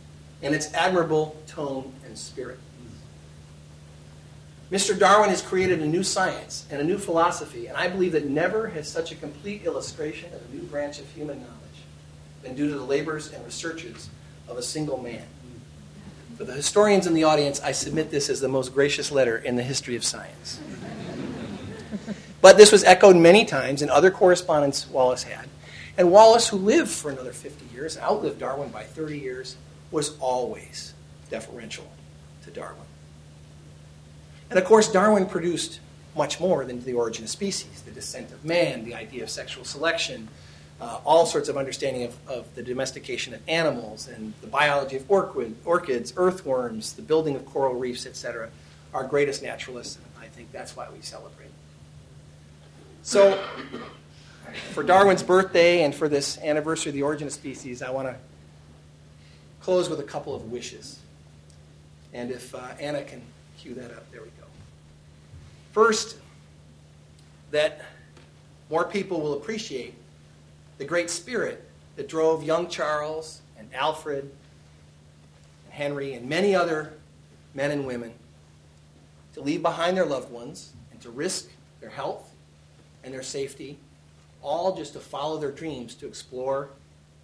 [0.43, 2.59] and its admirable tone and spirit.
[4.70, 4.99] Mr.
[4.99, 8.68] Darwin has created a new science and a new philosophy, and I believe that never
[8.68, 11.57] has such a complete illustration of a new branch of human knowledge
[12.43, 14.09] been due to the labors and researches
[14.49, 15.24] of a single man.
[16.36, 19.57] For the historians in the audience, I submit this as the most gracious letter in
[19.57, 20.61] the history of science.
[22.41, 25.49] But this was echoed many times in other correspondence Wallace had.
[25.97, 29.57] And Wallace, who lived for another 50 years, outlived Darwin by 30 years,
[29.91, 30.95] was always
[31.30, 31.91] deferential
[32.45, 32.86] to Darwin.
[34.51, 35.80] And of course, Darwin produced
[36.16, 39.64] much more than the origin of species, the descent of man, the idea of sexual
[39.64, 40.28] selection,
[40.81, 45.11] uh, all sorts of understanding of, of, the domestication of animals and the biology of
[45.11, 48.49] orchid, orchids, earthworms, the building of coral reefs, etc.
[48.95, 51.51] Our greatest naturalists, and I think that's why we celebrate.
[53.03, 53.43] So,
[54.72, 58.16] for Darwin's birthday and for this anniversary of the origin of species, I want to
[59.61, 61.01] close with a couple of wishes.
[62.12, 63.20] And if uh, Anna can
[63.59, 64.47] cue that up, there we go.
[65.72, 66.16] First,
[67.51, 67.83] that
[68.70, 69.95] more people will appreciate
[70.79, 74.24] the great spirit that drove young Charles and Alfred
[75.64, 76.95] and Henry and many other
[77.55, 78.12] men and women
[79.35, 81.49] to leave behind their loved ones and to risk
[81.81, 82.33] their health
[83.05, 83.79] and their safety,
[84.43, 86.70] all just to follow their dreams to explore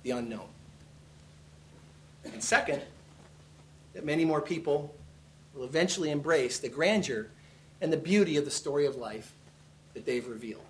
[0.03, 0.49] the unknown.
[2.25, 2.83] And second,
[3.95, 4.95] that many more people
[5.55, 7.29] will eventually embrace the grandeur
[7.81, 9.33] and the beauty of the story of life
[9.95, 10.63] that they've revealed.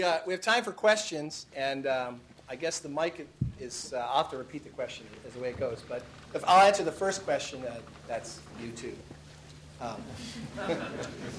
[0.00, 3.28] We, uh, we have time for questions, and um, I guess the mic
[3.58, 6.42] is, uh, I'll have to repeat the question as the way it goes, but if
[6.48, 7.74] I'll answer the first question, uh,
[8.08, 8.96] that's you too.
[9.78, 10.02] Um,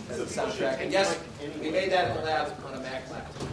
[0.10, 0.92] soundtrack.
[0.92, 1.20] Yes,
[1.60, 3.48] we made that in the lab on a Mac laptop.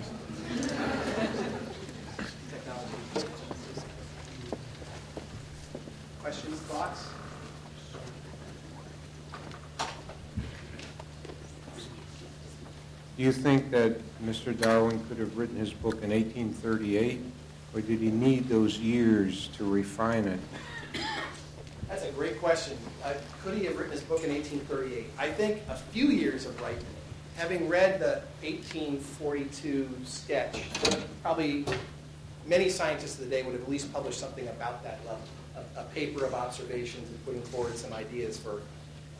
[13.18, 14.56] Do you think that Mr.
[14.56, 17.20] Darwin could have written his book in 1838,
[17.74, 20.38] or did he need those years to refine it?
[21.88, 22.78] That's a great question.
[23.04, 25.06] Uh, could he have written his book in 1838?
[25.18, 26.84] I think a few years of writing.
[27.34, 30.62] Having read the 1842 sketch,
[31.20, 31.64] probably
[32.46, 35.22] many scientists of the day would have at least published something about that level,
[35.56, 38.62] a, a paper of observations and putting forward some ideas for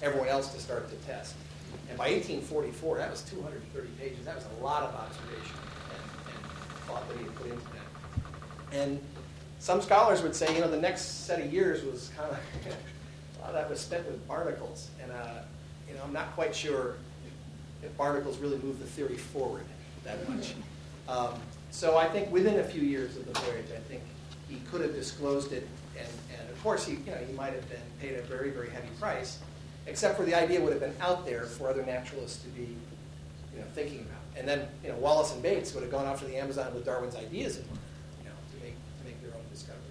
[0.03, 1.35] everyone else to start to test.
[1.89, 4.25] And by 1844, that was 230 pages.
[4.25, 5.57] That was a lot of observation
[5.91, 6.53] and, and
[6.87, 8.81] thought that he had put into that.
[8.81, 9.01] And
[9.59, 12.39] some scholars would say, you know, the next set of years was kind of,
[13.39, 14.91] a lot of that was spent with barnacles.
[15.03, 15.43] And, uh,
[15.89, 16.97] you know, I'm not quite sure
[17.83, 19.65] if barnacles really moved the theory forward
[20.05, 20.55] that much.
[21.09, 21.35] Um,
[21.71, 24.03] so I think within a few years of the voyage, I think
[24.49, 25.67] he could have disclosed it.
[25.99, 26.09] And,
[26.39, 28.89] and of course, he, you know, he might have been paid a very, very heavy
[29.01, 29.39] price
[29.89, 32.77] except for the idea would have been out there for other naturalists to be
[33.55, 34.21] you know, thinking about.
[34.37, 36.85] And then you know, Wallace and Bates would have gone off to the Amazon with
[36.85, 37.81] Darwin's ideas in mind,
[38.23, 39.83] you know, to make, to make their own discoveries.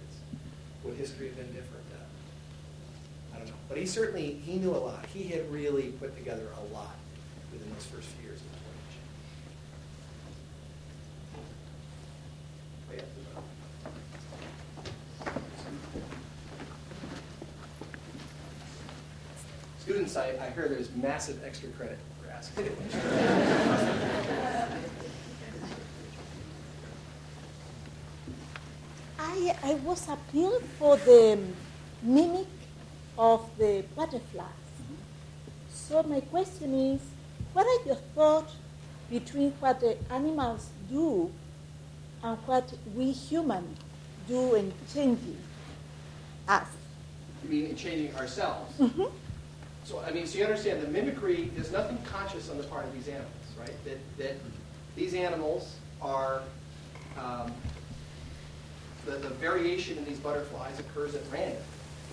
[0.84, 1.84] Would history have been different?
[1.92, 3.54] Uh, I don't know.
[3.68, 5.04] But he certainly, he knew a lot.
[5.12, 6.94] He had really put together a lot
[7.52, 8.98] within those first few years of the voyage.
[19.88, 22.68] Students, I, I hear there's massive extra credit for asking.
[29.18, 31.38] I, I was appealed for the
[32.02, 32.48] mimic
[33.16, 34.44] of the butterflies.
[35.72, 37.00] So my question is,
[37.54, 38.56] what are your thoughts
[39.08, 41.32] between what the animals do
[42.22, 43.78] and what we humans
[44.28, 45.38] do in changing
[46.46, 46.66] us?
[47.42, 48.76] You mean in changing ourselves?
[48.78, 49.04] Mm-hmm.
[49.88, 52.92] So, I mean, so you understand the mimicry is nothing conscious on the part of
[52.92, 53.72] these animals, right?
[53.86, 54.34] That, that
[54.94, 56.42] these animals are,
[57.18, 57.50] um,
[59.06, 61.62] the, the variation in these butterflies occurs at random.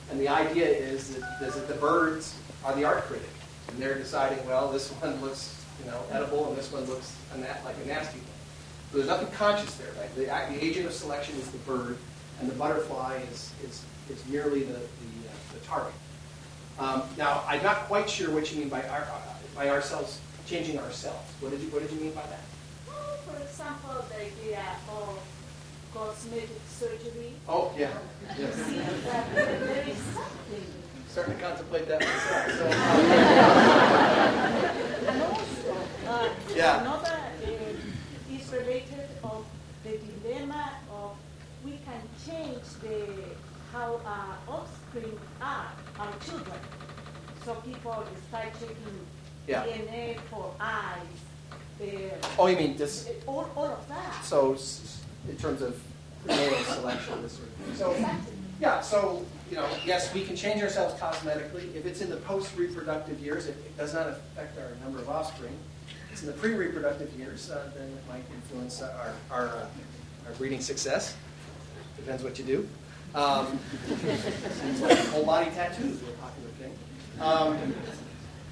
[0.10, 3.28] And the idea is that, is that the birds are the art critic.
[3.68, 7.14] And they're deciding, well, this one looks, you know, edible and this one looks
[7.66, 8.28] like a nasty one.
[8.92, 10.16] So there's nothing conscious there, right?
[10.16, 11.98] The, the agent of selection is the bird,
[12.40, 15.92] and the butterfly is, is, is merely the, the, uh, the target.
[16.78, 19.20] Um, now, I'm not quite sure what you mean by our, uh,
[19.56, 21.32] by ourselves changing ourselves.
[21.40, 22.42] What did you What did you mean by that?
[22.88, 24.62] Well, for example, the idea
[24.92, 25.20] of
[25.94, 27.34] cosmetic surgery.
[27.48, 27.92] Oh, yeah.
[28.38, 28.56] Yes.
[28.56, 30.66] See that there is something.
[31.08, 32.52] Starting to contemplate that myself.
[32.52, 32.74] So, um,
[35.08, 35.74] And also,
[36.10, 36.82] uh, Yeah.
[36.82, 39.46] another uh, is related of
[39.86, 41.16] the dilemma of
[41.64, 43.08] we can change the
[43.72, 44.38] how our
[44.96, 45.68] offspring are,
[46.00, 46.58] our children.
[47.44, 48.78] So people start checking
[49.48, 49.64] Yeah.
[49.64, 50.98] DNA for eyes,
[51.80, 53.10] the, oh, you mean this?
[53.28, 54.24] all, all of that.
[54.24, 55.80] So, s- in terms of
[56.26, 57.76] prenatal selection, this sort of thing.
[57.76, 58.34] So, Exactly.
[58.60, 58.82] yeah.
[58.82, 61.76] So, you know, yes, we can change ourselves cosmetically.
[61.76, 65.56] If it's in the post-reproductive years, it, it does not affect our number of offspring.
[66.08, 69.68] If it's in the pre-reproductive years, uh, then it might influence our our, uh,
[70.28, 71.16] our breeding success.
[71.98, 72.68] Depends what you do.
[73.16, 76.78] Um, seems like whole body tattoos are a popular thing.
[77.22, 77.74] Um,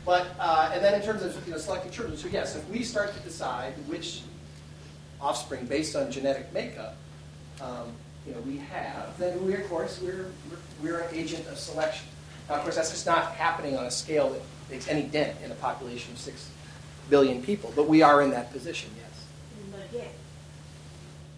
[0.05, 2.84] but uh, and then in terms of you know selecting children, so yes, if we
[2.84, 4.22] start to decide which
[5.20, 6.95] offspring based on genetic makeup,
[7.61, 7.91] um,
[8.26, 12.07] you know, we have, then we of course we're, we're we're an agent of selection.
[12.47, 15.51] Now, of course, that's just not happening on a scale that makes any dent in
[15.51, 16.49] a population of six
[17.09, 19.26] billion people, but we are in that position, yes.
[19.72, 20.14] Not yet.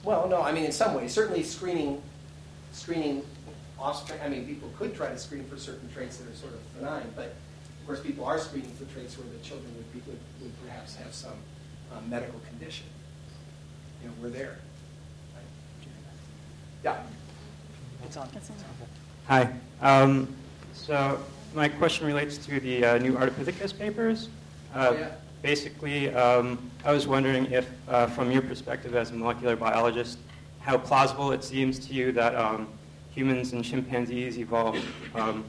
[0.03, 2.03] Well, no, I mean in some ways, certainly screening
[2.75, 3.23] screening
[3.79, 4.19] offspring.
[4.23, 7.11] I mean, people could try to screen for certain traits that are sort of benign,
[7.15, 7.35] but
[7.79, 10.95] of course, people are screening for traits where the children would be would, would perhaps
[10.95, 11.37] have some
[11.95, 12.85] um, medical condition.
[14.01, 14.59] You know, we're there.
[15.33, 15.43] Right?
[16.83, 17.03] Yeah.
[19.27, 19.53] Hi.
[19.81, 20.27] Um,
[20.73, 21.19] so
[21.53, 24.29] my question relates to the uh, new Ardipithecus papers.
[24.73, 25.11] Uh, Oh, yeah.
[25.41, 30.17] Basically, um, I was wondering if, uh, from your perspective as a molecular biologist,
[30.65, 32.67] how plausible it seems to you that um,
[33.11, 35.45] humans and chimpanzees evolved um,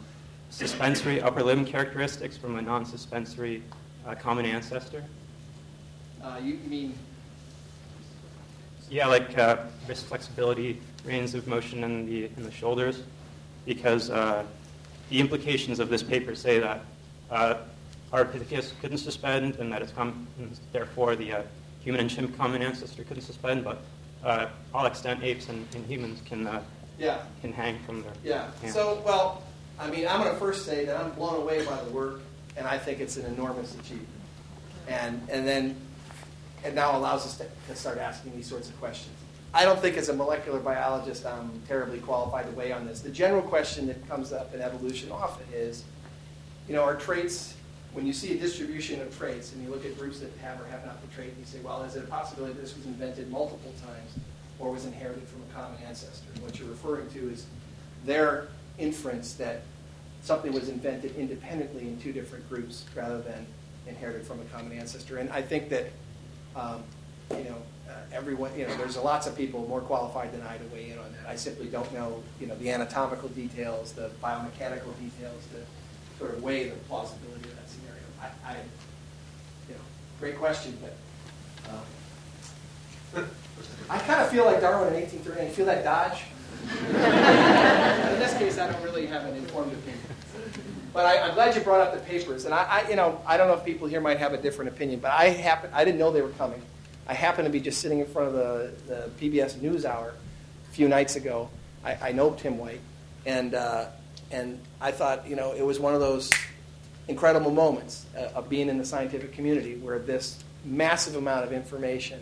[0.50, 3.62] suspensory upper limb characteristics from a non-suspensory
[4.06, 5.02] uh, common ancestor.
[6.22, 6.94] Uh, you, mean
[8.90, 9.56] Yeah, like uh,
[9.88, 13.02] wrist flexibility, range of motion in the in the shoulders,
[13.64, 14.44] because uh,
[15.08, 16.84] the implications of this paper say that
[17.30, 17.54] uh,
[18.12, 20.26] Ardipithecus couldn't suspend, and that it's com-
[20.72, 21.42] therefore the uh,
[21.80, 23.80] human and chimp common ancestor couldn't suspend, but
[24.24, 26.62] uh, all extant apes and, and humans can uh,
[26.98, 27.22] yeah.
[27.40, 28.50] can hang from their Yeah.
[28.68, 29.42] So, well,
[29.78, 32.20] I mean, I'm going to first say that I'm blown away by the work,
[32.56, 34.08] and I think it's an enormous achievement.
[34.88, 35.76] And, and then
[36.64, 39.14] it now allows us to, to start asking these sorts of questions.
[39.52, 43.00] I don't think as a molecular biologist I'm terribly qualified to weigh on this.
[43.00, 45.84] The general question that comes up in evolution often is,
[46.68, 47.54] you know, are traits,
[47.96, 50.66] when you see a distribution of traits and you look at groups that have or
[50.66, 53.30] have not the trait, you say, well, is it a possibility that this was invented
[53.30, 54.12] multiple times
[54.58, 56.26] or was inherited from a common ancestor?
[56.34, 57.46] And what you're referring to is
[58.04, 59.62] their inference that
[60.20, 63.46] something was invented independently in two different groups rather than
[63.86, 65.16] inherited from a common ancestor.
[65.16, 65.90] And I think that,
[66.54, 66.82] um,
[67.30, 67.56] you know,
[67.88, 70.98] uh, everyone, you know, there's lots of people more qualified than I to weigh in
[70.98, 71.30] on that.
[71.30, 75.64] I simply don't know, you know, the anatomical details, the biomechanical details to
[76.18, 77.35] sort of weigh the plausibility.
[78.44, 78.56] I, I
[79.68, 79.80] you know,
[80.20, 80.96] great question, but
[81.70, 83.28] um,
[83.88, 85.52] I kind of feel like Darwin in 1839.
[85.52, 86.24] Feel that dodge?
[86.80, 90.00] in this case, I don't really have an informed opinion.
[90.92, 93.36] But I, am glad you brought up the papers, and I, I, you know, I
[93.36, 95.98] don't know if people here might have a different opinion, but I happen, I didn't
[95.98, 96.62] know they were coming.
[97.06, 100.88] I happened to be just sitting in front of the, the PBS NewsHour a few
[100.88, 101.50] nights ago.
[101.84, 102.80] I, I know Tim White,
[103.26, 103.86] and uh,
[104.30, 106.30] and I thought, you know, it was one of those
[107.08, 112.20] incredible moments uh, of being in the scientific community where this massive amount of information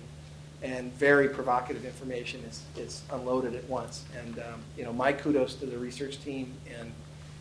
[0.62, 4.04] and very provocative information is, is unloaded at once.
[4.18, 6.90] And um, you know, my kudos to the research team, and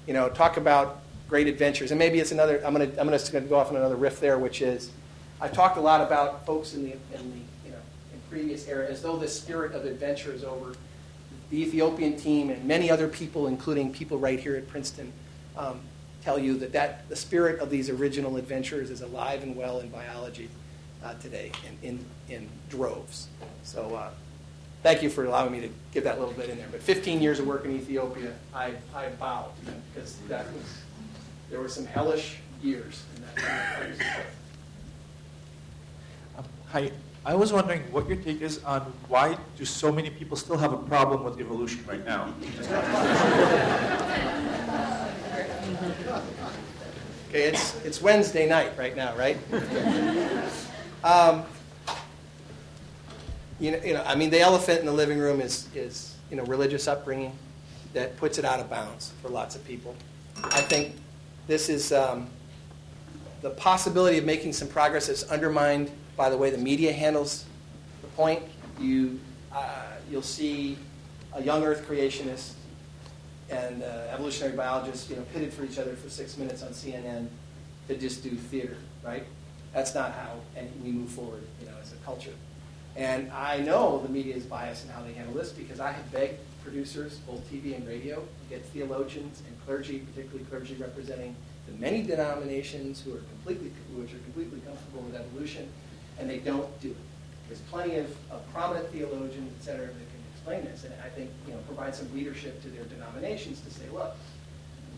[0.07, 1.91] you know, talk about great adventures.
[1.91, 2.61] And maybe it's another.
[2.65, 4.91] I'm gonna I'm gonna go off on another riff there, which is
[5.39, 7.81] I've talked a lot about folks in the in the you know
[8.13, 10.75] in previous era as though the spirit of adventure is over.
[11.49, 15.13] The Ethiopian team and many other people, including people right here at Princeton,
[15.55, 15.79] um,
[16.23, 19.89] tell you that, that the spirit of these original adventurers is alive and well in
[19.89, 20.49] biology
[21.03, 21.51] uh, today
[21.83, 23.27] in, in, in, droves.
[23.63, 24.09] So uh,
[24.83, 26.67] thank you for allowing me to give that little bit in there.
[26.71, 29.51] But 15 years of work in Ethiopia, I, I bow
[29.93, 30.63] because that was
[31.49, 34.07] there were some hellish years in that.
[36.37, 36.91] Um, hi,
[37.25, 40.73] I was wondering what your take is on why do so many people still have
[40.73, 42.33] a problem with evolution right now?
[47.29, 49.37] okay, it's, it's Wednesday night right now, right?
[51.03, 51.43] um,
[53.59, 56.37] you know, you know, I mean, the elephant in the living room is, is you
[56.37, 57.37] know, religious upbringing
[57.93, 59.95] that puts it out of bounds for lots of people.
[60.43, 60.95] I think
[61.47, 62.29] this is um,
[63.41, 67.45] the possibility of making some progress is undermined by the way the media handles
[68.01, 68.41] the point.
[68.79, 69.19] You,
[69.51, 70.77] uh, you'll see
[71.33, 72.53] a young Earth creationist
[73.53, 77.27] and uh, evolutionary biologists, you know, pitted for each other for six minutes on CNN
[77.87, 79.25] to just do theater, right?
[79.73, 80.35] That's not how
[80.83, 82.33] we move forward, you know, as a culture.
[82.95, 86.11] And I know the media is biased in how they handle this because I have
[86.11, 91.35] begged producers, both TV and radio, to get theologians and clergy, particularly clergy representing
[91.67, 95.67] the many denominations who are completely, which are completely comfortable with evolution,
[96.19, 96.97] and they don't do it.
[97.47, 100.12] There's plenty of, of prominent theologians, et cetera, that
[100.43, 103.87] explain this, and I think you know provide some leadership to their denominations to say,
[103.93, 104.15] look,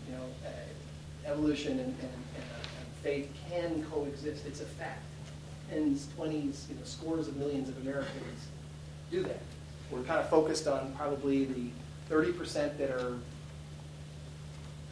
[0.07, 4.45] you know, uh, evolution and, and, and, uh, and faith can coexist.
[4.47, 5.03] It's a fact.
[5.69, 8.47] Tens, twenties, you know, scores of millions of Americans
[9.11, 9.39] do that.
[9.91, 11.69] We're kind of focused on probably the
[12.09, 13.17] 30% that are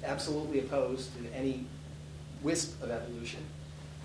[0.03, 1.65] absolutely opposed to any
[2.41, 3.41] wisp of evolution.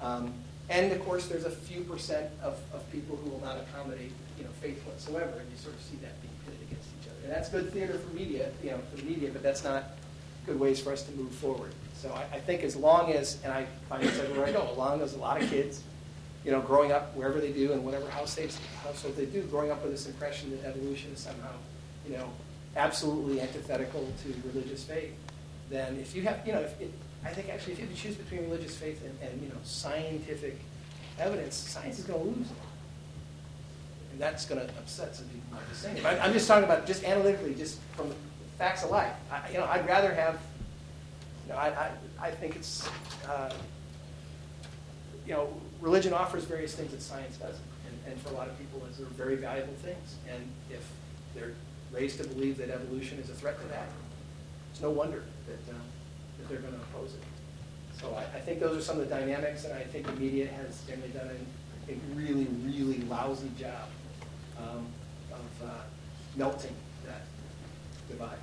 [0.03, 0.32] Um,
[0.68, 4.44] and of course, there's a few percent of, of people who will not accommodate you
[4.44, 7.18] know, faith whatsoever, and you sort of see that being pitted against each other.
[7.29, 9.85] And that's good theater for media, you know, for the media, but that's not
[10.47, 11.74] good ways for us to move forward.
[11.93, 14.79] So I, I think as long as, and I find this everywhere I go, as
[14.79, 15.83] long as a lot of kids,
[16.43, 18.49] you know, growing up wherever they do and whatever house they,
[18.83, 21.53] household they do, growing up with this impression that evolution is somehow,
[22.09, 22.31] you know,
[22.76, 25.12] absolutely antithetical to religious faith,
[25.68, 26.91] then if you have, you know, if it,
[27.26, 30.59] I think actually if you choose between religious faith and, and you know, scientific
[31.18, 32.49] evidence, science is going to lose.
[32.49, 32.57] And
[34.19, 35.59] that's going to upset some people.
[35.59, 36.05] I'm just saying.
[36.05, 38.12] I'm just talking about just analytically, just from
[38.59, 39.14] facts of life.
[39.31, 40.39] I, you know, I'd rather have,
[41.47, 41.91] you know, I, I,
[42.21, 42.89] I think it's,
[43.29, 43.53] uh,
[45.27, 45.49] you know,
[45.81, 47.62] religion offers various things that science doesn't.
[47.87, 50.16] And, and for a lot of people, those are very valuable things.
[50.29, 50.85] And if
[51.35, 51.53] they're
[51.93, 53.89] raised to believe that evolution is a threat to that,
[54.73, 55.79] it's no wonder that, uh,
[56.39, 57.23] that they're going to oppose it.
[58.01, 60.47] So I, I, think those are some of the dynamics, and I think the media
[60.47, 63.89] has generally done a, a really, really lousy job
[64.59, 64.86] um,
[65.32, 65.72] of uh,
[66.36, 66.74] melting
[67.06, 67.22] that
[68.11, 68.38] divide.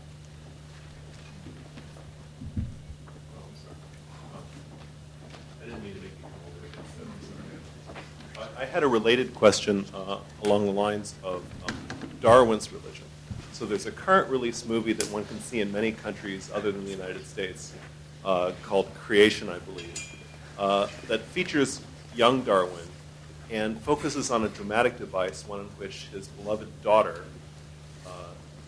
[8.57, 11.75] I had a related question uh, along the lines of um,
[12.21, 13.05] Darwin's religion.
[13.51, 16.85] So there's a current release movie that one can see in many countries other than
[16.85, 17.73] the United States
[18.23, 20.15] uh, called Creation, I believe,
[20.57, 21.81] uh, that features
[22.15, 22.87] young Darwin
[23.51, 27.23] and focuses on a dramatic device, one in which his beloved daughter
[28.05, 28.09] uh,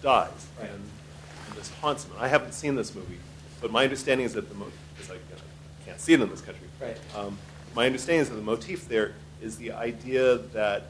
[0.02, 0.30] dies.
[0.60, 0.70] Right.
[0.70, 0.84] And,
[1.50, 2.12] and this haunts him.
[2.14, 3.18] And I haven't seen this movie,
[3.62, 5.42] but my understanding is that the mo- because I you know,
[5.86, 6.68] can't see it in this country.
[6.80, 6.98] Right.
[7.16, 7.38] Um,
[7.76, 10.84] my understanding is that the motif there is the idea that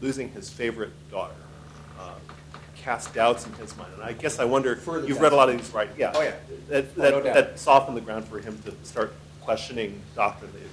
[0.00, 1.34] losing his favorite daughter
[1.98, 2.14] uh,
[2.76, 3.92] cast doubts in his mind.
[3.94, 5.88] And I guess I wonder, Further you've read a lot of these, right?
[5.96, 6.12] Yeah.
[6.14, 6.34] Oh, yeah.
[6.68, 7.34] That, Oh, that, no doubt.
[7.34, 9.14] that softened the ground for him to start
[9.46, 10.18] questioning he-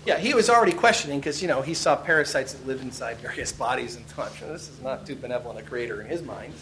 [0.06, 3.52] Yeah, he was already questioning because you know he saw parasites that live inside various
[3.66, 6.54] bodies and thought, this is not too benevolent a creator in his mind.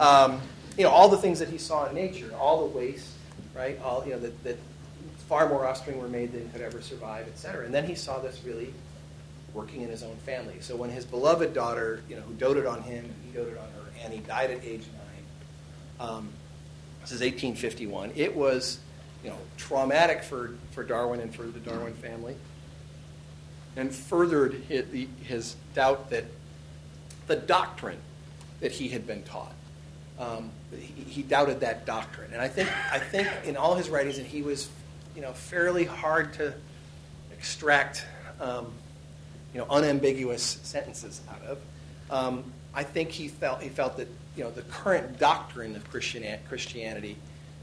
[0.00, 0.40] Um,
[0.76, 3.10] you know, all the things that he saw in nature, all the waste,
[3.54, 3.78] right?
[3.82, 4.56] All you know that, that
[5.28, 7.64] far more offspring were made than could ever survive, et cetera.
[7.64, 8.72] And then he saw this really
[9.54, 10.56] working in his own family.
[10.60, 13.90] So when his beloved daughter, you know, who doted on him, he doted on her,
[14.02, 16.08] and he died at age nine.
[16.08, 16.28] Um,
[17.02, 18.12] this is 1851.
[18.16, 18.78] It was,
[19.22, 22.36] you know, traumatic for, for Darwin and for the Darwin family,
[23.76, 26.24] and furthered his, doubt that
[27.26, 27.98] the doctrine
[28.60, 29.52] that he had been taught.
[30.18, 34.16] Um, he, he doubted that doctrine, and I think I think in all his writings
[34.16, 34.68] that he was,
[35.16, 36.52] you know, fairly hard to
[37.32, 38.04] extract,
[38.38, 38.70] um,
[39.54, 41.58] you know, unambiguous sentences out of.
[42.10, 42.44] Um,
[42.74, 47.16] I think he felt he felt that you know the current doctrine of Christian, Christianity,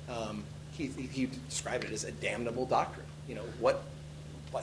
[0.09, 0.43] um,
[0.77, 3.05] he, he described it as a damnable doctrine.
[3.27, 3.83] You know what,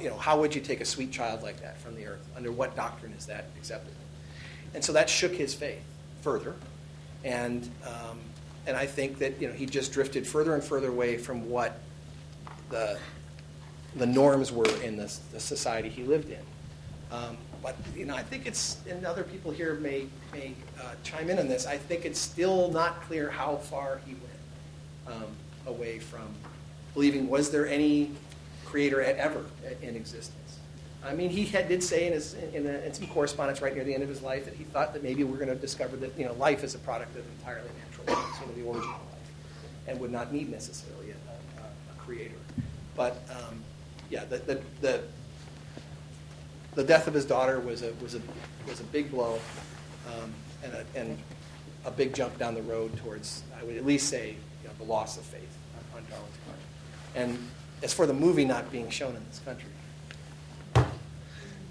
[0.00, 2.24] you know how would you take a sweet child like that from the earth?
[2.36, 3.92] Under what doctrine is that acceptable?
[4.74, 5.82] And so that shook his faith
[6.22, 6.54] further,
[7.24, 8.18] and um,
[8.66, 11.78] and I think that you know he just drifted further and further away from what
[12.70, 12.98] the
[13.96, 16.40] the norms were in the, the society he lived in.
[17.12, 21.30] Um, but you know, I think it's, and other people here may may uh, chime
[21.30, 21.66] in on this.
[21.66, 24.34] I think it's still not clear how far he went
[25.06, 25.36] um,
[25.66, 26.34] away from
[26.94, 27.28] believing.
[27.28, 28.10] Was there any
[28.64, 29.44] creator ever
[29.82, 30.58] in existence?
[31.04, 33.84] I mean, he had, did say in, his, in, a, in some correspondence right near
[33.84, 36.18] the end of his life that he thought that maybe we're going to discover that
[36.18, 39.30] you know life is a product of entirely natural you know, the origin of life,
[39.86, 42.34] and would not need necessarily a, a, a creator.
[42.96, 43.62] But um,
[44.08, 45.02] yeah, the, the, the
[46.74, 48.20] the death of his daughter was a was a
[48.66, 49.38] was a big blow,
[50.08, 51.18] um, and a, and
[51.84, 54.36] a big jump down the road towards I would at least say
[54.84, 56.58] the loss of faith on, on Darwin's part.
[57.14, 57.38] And
[57.82, 59.70] as for the movie not being shown in this country,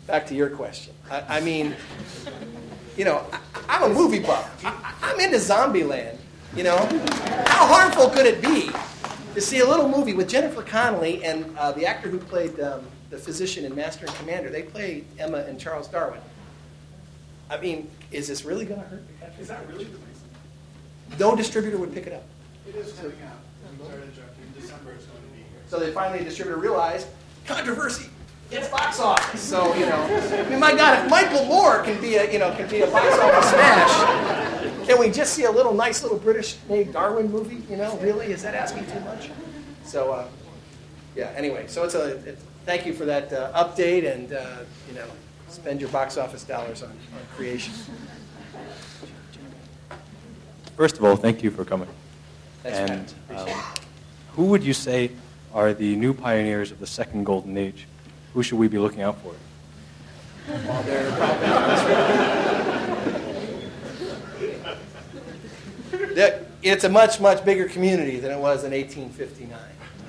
[0.07, 0.93] back to your question.
[1.09, 1.75] I, I mean,
[2.97, 3.39] you know, I,
[3.69, 4.63] I'm a movie buff.
[4.65, 6.17] I, I'm into Zombieland.
[6.55, 6.77] You know,
[7.47, 8.69] how harmful could it be
[9.33, 12.85] to see a little movie with Jennifer Connelly and uh, the actor who played um,
[13.09, 14.49] the physician in Master and Commander?
[14.49, 16.21] They play Emma and Charles Darwin.
[17.49, 19.03] I mean, is this really going to hurt?
[19.39, 20.29] Is that really the reason?
[21.19, 22.23] No distributor would pick it up.
[22.67, 23.39] It is coming out.
[23.69, 24.45] I'm sorry to interrupt you.
[24.45, 25.61] In December it's going to be here.
[25.67, 27.07] So they finally, the distributor realized
[27.45, 28.09] controversy.
[28.51, 29.41] It's box office.
[29.41, 32.55] So you know, I mean, my God, if Michael Moore can be a you know
[32.55, 36.93] can be a box office smash, can we just see a little nice little British-made
[36.93, 37.63] Darwin movie?
[37.69, 39.31] You know, really, is that asking too much?
[39.83, 40.27] So uh,
[41.15, 41.33] yeah.
[41.35, 44.57] Anyway, so it's a it's, thank you for that uh, update, and uh,
[44.87, 45.07] you know,
[45.49, 47.73] spend your box office dollars on, on creation.
[50.77, 51.87] First of all, thank you for coming.
[52.63, 53.47] Thanks, and um,
[54.35, 55.11] who would you say
[55.53, 57.87] are the new pioneers of the second golden age?
[58.33, 59.35] Who should we be looking out for?
[60.47, 61.47] Well, they're probably-
[66.15, 69.59] That- it's a much, much bigger community than it was in 1859.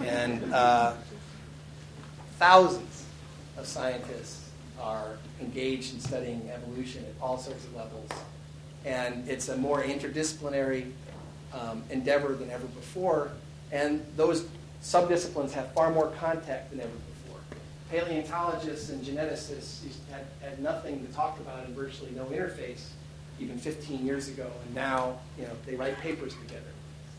[0.06, 0.94] And uh,
[2.38, 3.04] thousands
[3.56, 4.50] of scientists
[4.80, 8.08] are engaged in studying evolution at all sorts of levels.
[8.84, 10.90] And it's a more interdisciplinary
[11.54, 13.30] um, endeavor than ever before.
[13.72, 14.46] And those
[14.82, 17.40] subdisciplines have far more contact than ever before.
[17.90, 22.88] Paleontologists and geneticists had, had nothing to talk about and virtually no interface
[23.40, 26.62] even 15 years ago, and now you know they write papers together.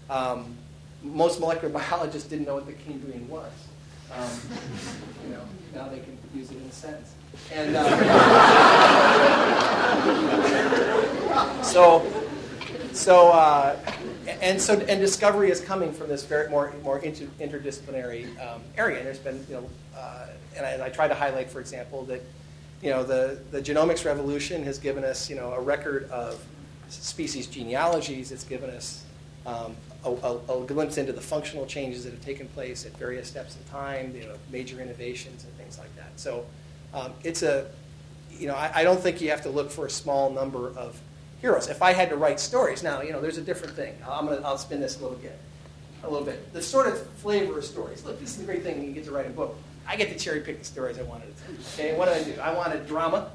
[0.09, 0.55] Um,
[1.03, 3.51] most molecular biologists didn't know what the Cambrian was.
[4.13, 4.29] Um,
[5.25, 5.41] you know,
[5.73, 7.15] now they can use it in a sentence.
[7.51, 7.83] And uh,
[11.63, 12.05] so,
[12.93, 13.75] so, uh,
[14.41, 18.97] and so, and discovery is coming from this very more more inter, interdisciplinary um, area.
[18.97, 22.03] And there's been, you know, uh, and, I, and I try to highlight, for example,
[22.05, 22.21] that
[22.81, 26.43] you know the the genomics revolution has given us, you know, a record of
[26.89, 28.31] species genealogies.
[28.31, 29.03] It's given us
[29.45, 33.27] um, a, a, a glimpse into the functional changes that have taken place at various
[33.27, 34.15] steps in time.
[34.15, 36.11] You know, major innovations and things like that.
[36.15, 36.45] So,
[36.93, 37.67] um, it's a,
[38.31, 40.99] you know, I, I don't think you have to look for a small number of
[41.45, 41.67] heroes.
[41.67, 43.95] If I had to write stories, now you know there's a different thing.
[44.07, 45.37] I'm gonna I'll spin this a little bit,
[46.03, 46.51] a little bit.
[46.53, 48.03] The sort of flavor of stories.
[48.03, 49.55] Look, this is the great thing when you get to write a book.
[49.87, 51.55] I get to cherry pick the stories I wanted to tell.
[51.73, 52.41] Okay, what did I do?
[52.41, 53.29] I wanted drama.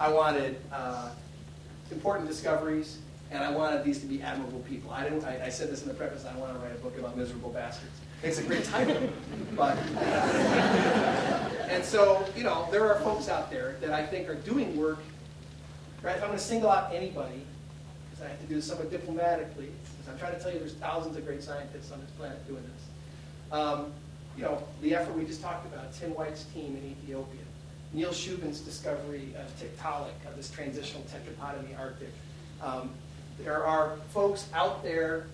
[0.00, 1.10] I wanted uh,
[1.90, 2.98] important discoveries,
[3.30, 4.90] and I wanted these to be admirable people.
[4.90, 5.24] I didn't.
[5.24, 6.24] I, I said this in the preface.
[6.24, 7.92] I want to write a book about miserable bastards.
[8.22, 8.96] It's a great title,
[9.54, 9.76] but
[11.68, 15.00] and so you know there are folks out there that I think are doing work.
[16.04, 16.16] Right?
[16.16, 17.40] If I'm going to single out anybody,
[18.10, 20.74] because I have to do this somewhat diplomatically, because I'm trying to tell you there's
[20.74, 23.58] thousands of great scientists on this planet doing this.
[23.58, 23.90] Um,
[24.36, 27.40] you know, the effort we just talked about, Tim White's team in Ethiopia,
[27.94, 32.12] Neil Shubin's discovery of Tiktaalik, of this transitional tetrapod in the Arctic.
[32.62, 32.90] Um,
[33.38, 35.24] there are folks out there,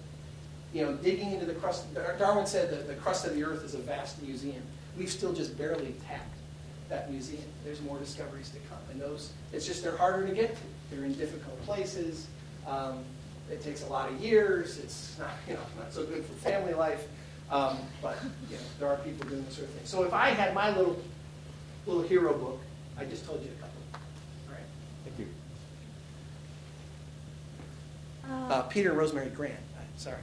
[0.72, 1.86] you know, digging into the crust.
[2.16, 4.62] Darwin said that the crust of the Earth is a vast museum.
[4.96, 6.39] We've still just barely tapped
[6.90, 7.42] that museum.
[7.64, 10.62] There's more discoveries to come, and those it's just they're harder to get to.
[10.90, 12.26] They're in difficult places.
[12.66, 13.04] Um,
[13.50, 14.78] it takes a lot of years.
[14.78, 17.06] It's not you know not so good for family life.
[17.50, 18.16] Um, but
[18.48, 19.86] you know, there are people doing this sort of thing.
[19.86, 21.00] So if I had my little
[21.86, 22.60] little hero book,
[22.98, 23.80] I just told you a couple.
[23.94, 24.60] All right.
[25.04, 25.28] Thank you.
[28.28, 29.54] Uh, Peter Rosemary Grant.
[29.96, 30.16] Sorry.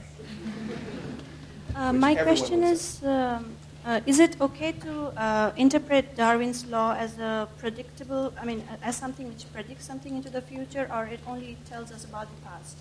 [1.76, 7.18] Uh, my question is um, uh, Is it okay to uh, interpret Darwin's law as
[7.18, 11.56] a predictable, I mean, as something which predicts something into the future, or it only
[11.68, 12.76] tells us about the past?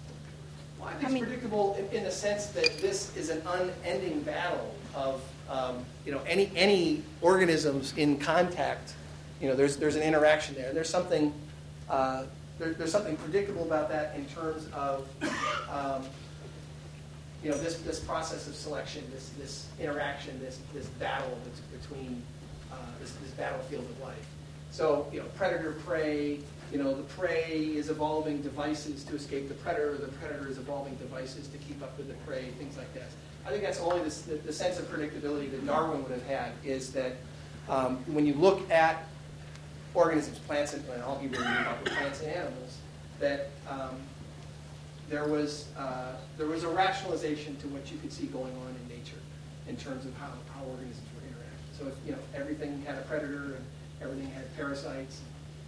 [0.79, 3.41] Well, I think I mean- it's predictable in, in the sense that this is an
[3.47, 8.93] unending battle of, um, you know, any, any organisms in contact.
[9.41, 10.73] You know, there's, there's an interaction there.
[10.73, 11.33] There's something,
[11.89, 12.23] uh,
[12.59, 15.07] there, there's something predictable about that in terms of,
[15.69, 16.03] um,
[17.43, 21.37] you know, this, this process of selection, this, this interaction, this, this battle
[21.71, 22.21] between,
[22.71, 24.27] uh, this, this battlefield of life.
[24.71, 26.39] So, you know, predator prey,
[26.71, 30.95] you know, the prey is evolving devices to escape the predator, the predator is evolving
[30.95, 33.07] devices to keep up with the prey, things like that.
[33.45, 36.91] I think that's only the, the sense of predictability that Darwin would have had is
[36.91, 37.13] that
[37.69, 39.07] um, when you look at
[39.93, 42.77] organisms, plants, and, he really knew about plants and animals,
[43.19, 43.97] that um,
[45.09, 48.97] there was uh, there was a rationalization to what you could see going on in
[48.97, 49.19] nature
[49.67, 51.77] in terms of how, how organisms were interacting.
[51.77, 53.65] So if you know everything had a predator and
[54.01, 55.21] everything had parasites,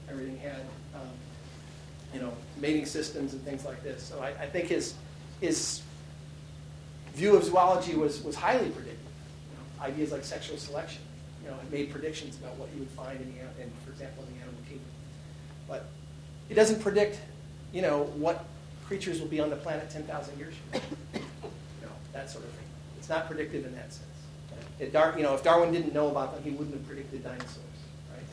[0.10, 0.61] everything had
[0.95, 1.10] um,
[2.14, 4.03] you know mating systems and things like this.
[4.03, 4.95] So I, I think his
[5.40, 5.82] his
[7.14, 8.98] view of zoology was was highly predictive.
[8.99, 11.02] You know, ideas like sexual selection,
[11.44, 14.24] you know, it made predictions about what you would find in the in, for example,
[14.28, 14.86] in the animal kingdom.
[15.68, 15.86] But
[16.49, 17.20] it doesn't predict,
[17.72, 18.45] you know, what
[18.90, 20.88] creatures will be on the planet 10,000 years from now.
[21.14, 22.66] You know, that sort of thing.
[22.98, 24.06] It's not predictive in that sense.
[24.80, 27.60] It, Dar- you know, if Darwin didn't know about them, he wouldn't have predicted dinosaurs,
[28.11, 28.24] right?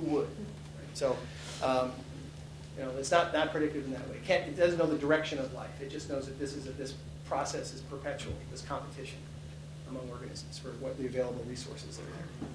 [0.00, 0.24] Who would?
[0.24, 0.94] Right?
[0.94, 1.16] So,
[1.62, 1.92] um,
[2.76, 4.16] you know, it's not, not predictive in that way.
[4.16, 5.70] It, can't, it doesn't know the direction of life.
[5.80, 6.94] It just knows that this is a, this
[7.28, 9.18] process is perpetual, this competition
[9.88, 12.48] among organisms for what the available resources that are there.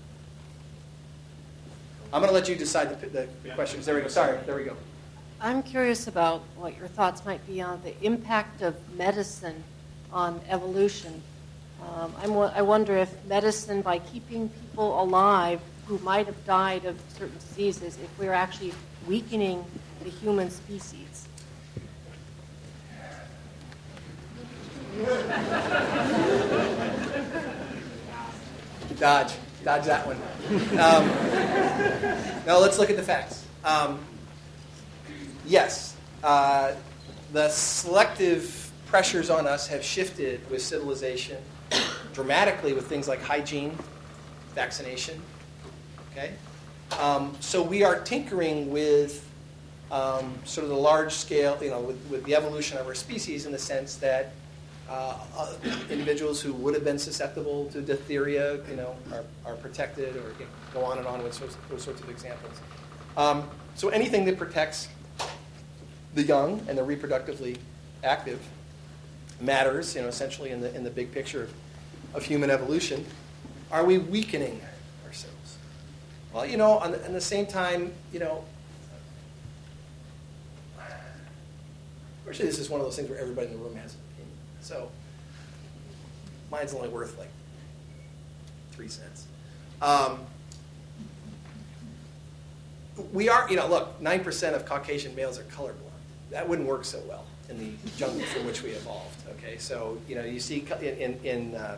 [2.12, 3.86] I'm going to let you decide the, the questions.
[3.86, 4.10] There we go.
[4.10, 4.76] Sorry, there we go.
[5.44, 9.64] I'm curious about what your thoughts might be on the impact of medicine
[10.14, 11.20] on evolution.
[11.82, 12.14] Um,
[12.54, 17.98] I wonder if medicine, by keeping people alive who might have died of certain diseases,
[17.98, 18.72] if we're actually
[19.08, 19.66] weakening
[20.04, 21.28] the human species.
[29.00, 29.34] Dodge.
[29.64, 30.18] Dodge that one.
[30.80, 31.08] Um,
[32.46, 33.44] now let's look at the facts.
[33.66, 34.00] Um,
[35.46, 36.74] yes, uh,
[37.34, 41.38] the selective pressures on us have shifted with civilization
[42.14, 43.78] dramatically with things like hygiene,
[44.54, 45.22] vaccination.
[46.12, 46.34] Okay,
[47.00, 49.28] um, so we are tinkering with
[49.92, 53.46] um, sort of the large scale, you know, with, with the evolution of our species
[53.46, 54.34] in the sense that
[54.90, 55.54] uh, uh,
[55.90, 60.46] individuals who would have been susceptible to diphtheria, you know, are, are protected, or you
[60.46, 62.60] know, go on and on with sorts, those sorts of examples.
[63.16, 64.90] Um, so anything that protects
[66.14, 67.58] the young and the reproductively
[68.04, 68.40] active
[69.40, 71.54] matters, you know, essentially in the in the big picture of,
[72.14, 73.06] of human evolution.
[73.72, 74.62] Are we weakening
[75.06, 75.58] ourselves?
[76.34, 78.44] Well, you know, on the, at the same time, you know,
[82.32, 84.38] Actually, this is one of those things where everybody in the room has an opinion.
[84.62, 84.90] So
[86.50, 87.28] mine's only worth like
[88.72, 89.26] three cents.
[89.82, 90.22] Um,
[93.12, 95.91] we are, you know, look, 9% of Caucasian males are colorblind.
[96.32, 99.22] That wouldn't work so well in the jungle from which we evolved.
[99.38, 101.78] Okay, so, you know, you see in, in, uh,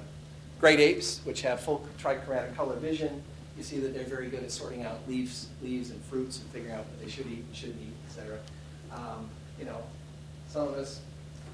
[0.60, 3.22] great apes, which have full trichromatic color vision,
[3.58, 6.74] you see that they're very good at sorting out leaves, leaves and fruits and figuring
[6.74, 8.40] out what they should eat and shouldn't eat, et cetera.
[8.92, 9.84] Um, you know,
[10.48, 11.02] some of us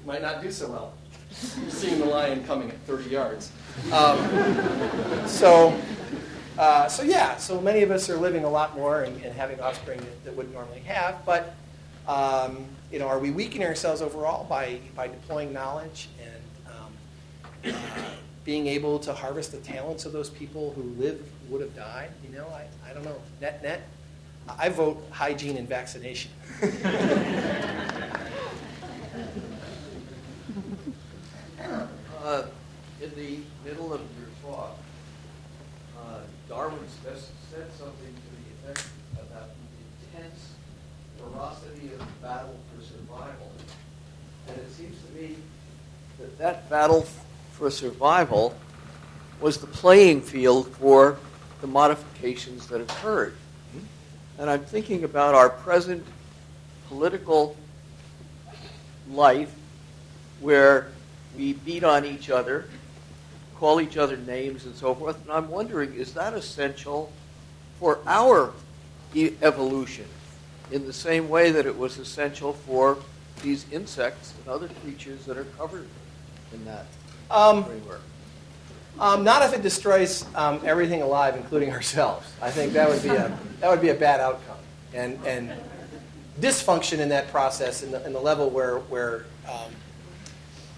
[0.06, 0.94] might not do so well
[1.32, 3.52] seeing the lion coming at 30 yards.
[3.92, 4.18] Um,
[5.26, 5.78] so,
[6.58, 9.60] uh, so yeah, so many of us are living a lot more and, and having
[9.60, 11.24] offspring that, that wouldn't normally have.
[11.24, 11.54] But
[12.06, 18.00] um, you know, are we weakening ourselves overall by by deploying knowledge and um, uh,
[18.44, 22.10] being able to harvest the talents of those people who live would have died?
[22.24, 23.16] You know, I, I don't know.
[23.40, 23.82] Net net,
[24.58, 26.30] I vote hygiene and vaccination.
[32.22, 32.46] Uh,
[33.00, 34.76] in the middle of your talk,
[35.98, 36.18] uh,
[36.48, 40.52] Darwin said something to the effect about the intense
[41.18, 42.56] ferocity of battle
[43.20, 43.52] survival.
[44.48, 45.36] And it seems to me
[46.18, 47.06] that that battle
[47.52, 48.54] for survival
[49.40, 51.18] was the playing field for
[51.60, 53.36] the modifications that occurred.
[54.38, 56.04] And I'm thinking about our present
[56.88, 57.56] political
[59.10, 59.54] life
[60.40, 60.88] where
[61.36, 62.64] we beat on each other,
[63.56, 65.20] call each other names, and so forth.
[65.22, 67.12] And I'm wondering, is that essential
[67.78, 68.52] for our
[69.14, 70.06] e- evolution
[70.70, 72.98] in the same way that it was essential for
[73.42, 75.86] these insects and other creatures that are covered
[76.52, 76.86] in that
[77.30, 78.00] Um, framework?
[78.98, 82.26] Um, not if it destroys um, everything alive, including ourselves.
[82.42, 84.58] I think that would be a that would be a bad outcome,
[84.92, 85.52] and and
[86.40, 89.72] dysfunction in that process, in the, in the level where where um,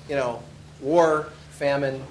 [0.09, 0.43] you know
[0.81, 2.03] war, famine,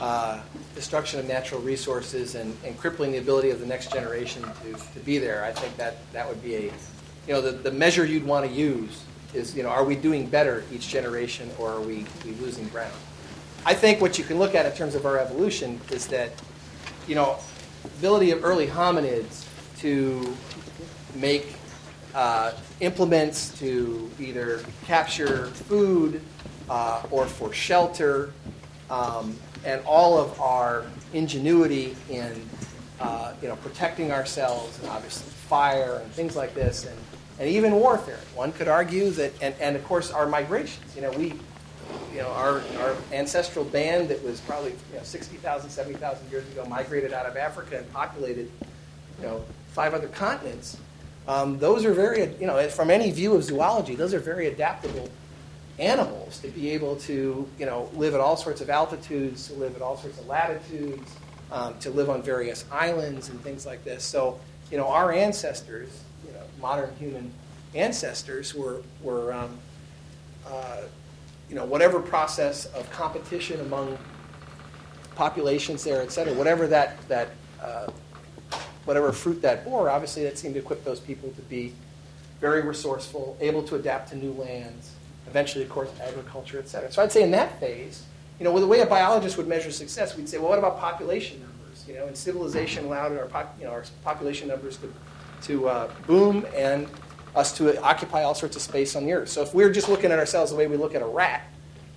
[0.00, 0.40] uh,
[0.74, 5.00] destruction of natural resources, and, and crippling the ability of the next generation to, to
[5.00, 5.44] be there.
[5.44, 8.50] I think that that would be a you know the, the measure you'd want to
[8.50, 9.02] use
[9.34, 12.92] is you know are we doing better each generation or are we, we losing ground?
[13.66, 16.30] I think what you can look at in terms of our evolution is that,
[17.08, 17.36] you know,
[17.98, 19.44] ability of early hominids
[19.78, 20.36] to
[21.16, 21.56] make
[22.14, 26.20] uh, implements to either capture food
[26.70, 28.32] uh, or for shelter,
[28.88, 32.40] um, and all of our ingenuity in,
[33.00, 36.96] uh, you know, protecting ourselves, and obviously fire and things like this, and,
[37.38, 38.20] and even warfare.
[38.34, 40.94] One could argue that, and, and of course our migrations.
[40.96, 41.34] You know, we
[42.12, 46.64] you know, our, our ancestral band that was probably you know, 60,000, 70,000 years ago
[46.64, 48.50] migrated out of Africa and populated,
[49.20, 50.78] you know, five other continents.
[51.28, 55.10] Um, those are very, you know, from any view of zoology, those are very adaptable
[55.78, 59.76] animals to be able to, you know, live at all sorts of altitudes, to live
[59.76, 61.12] at all sorts of latitudes,
[61.52, 64.02] um, to live on various islands and things like this.
[64.02, 64.40] So,
[64.70, 65.90] you know, our ancestors,
[66.66, 67.30] modern human
[67.76, 69.56] ancestors were, were um,
[70.48, 70.80] uh,
[71.48, 73.96] you know, whatever process of competition among
[75.14, 77.28] populations there, et cetera, whatever that, that
[77.62, 77.86] uh,
[78.84, 81.72] whatever fruit that bore, obviously that seemed to equip those people to be
[82.40, 84.90] very resourceful, able to adapt to new lands,
[85.28, 86.90] eventually, of course, agriculture, et cetera.
[86.90, 88.02] So I'd say in that phase,
[88.40, 90.80] you know, with the way a biologist would measure success, we'd say, well, what about
[90.80, 91.84] population numbers?
[91.86, 94.92] You know, and civilization allowed our, pop, you know, our population numbers to,
[95.46, 96.88] to uh, boom and
[97.34, 99.28] us to occupy all sorts of space on the earth.
[99.28, 101.42] So if we were just looking at ourselves the way we look at a rat,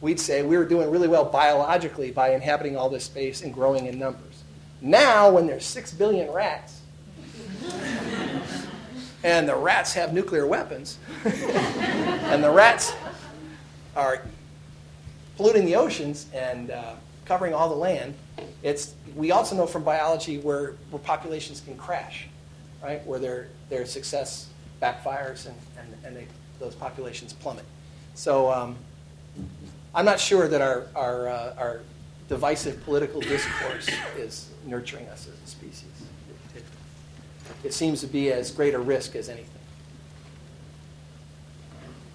[0.02, 3.88] we'd say we were doing really well biologically by inhabiting all this space and growing
[3.88, 4.44] in numbers.
[4.82, 6.82] Now, when there's six billion rats,
[9.24, 12.94] and the rats have nuclear weapons, and the rats
[13.96, 14.22] are
[15.36, 16.94] polluting the oceans and uh,
[17.26, 18.14] covering all the land,
[18.64, 22.29] it's, we also know from biology where, where populations can crash,
[22.84, 23.06] right?
[23.06, 24.50] Where their, their success
[24.82, 26.28] backfires and, and, and they,
[26.60, 27.66] those populations plummet.
[28.16, 28.76] So um,
[29.94, 31.82] I'm not sure that our, our, uh, our
[32.28, 35.86] divisive political discourse is nurturing us as a species.
[36.54, 36.64] It, it,
[37.68, 39.50] it seems to be as great a risk as anything.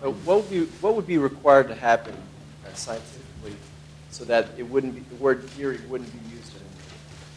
[0.03, 2.15] Uh, what, would be, what would be required to happen
[2.67, 3.57] uh, scientifically
[4.11, 6.71] so that it wouldn't be, the word theory wouldn't be used anymore?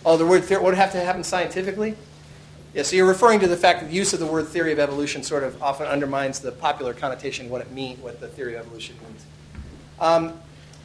[0.06, 1.96] Oh, the word theory, what would have to happen scientifically?
[2.78, 4.78] Yeah, so you're referring to the fact that the use of the word theory of
[4.78, 8.68] evolution sort of often undermines the popular connotation what it means, what the theory of
[8.68, 9.26] evolution means.
[10.00, 10.40] Um,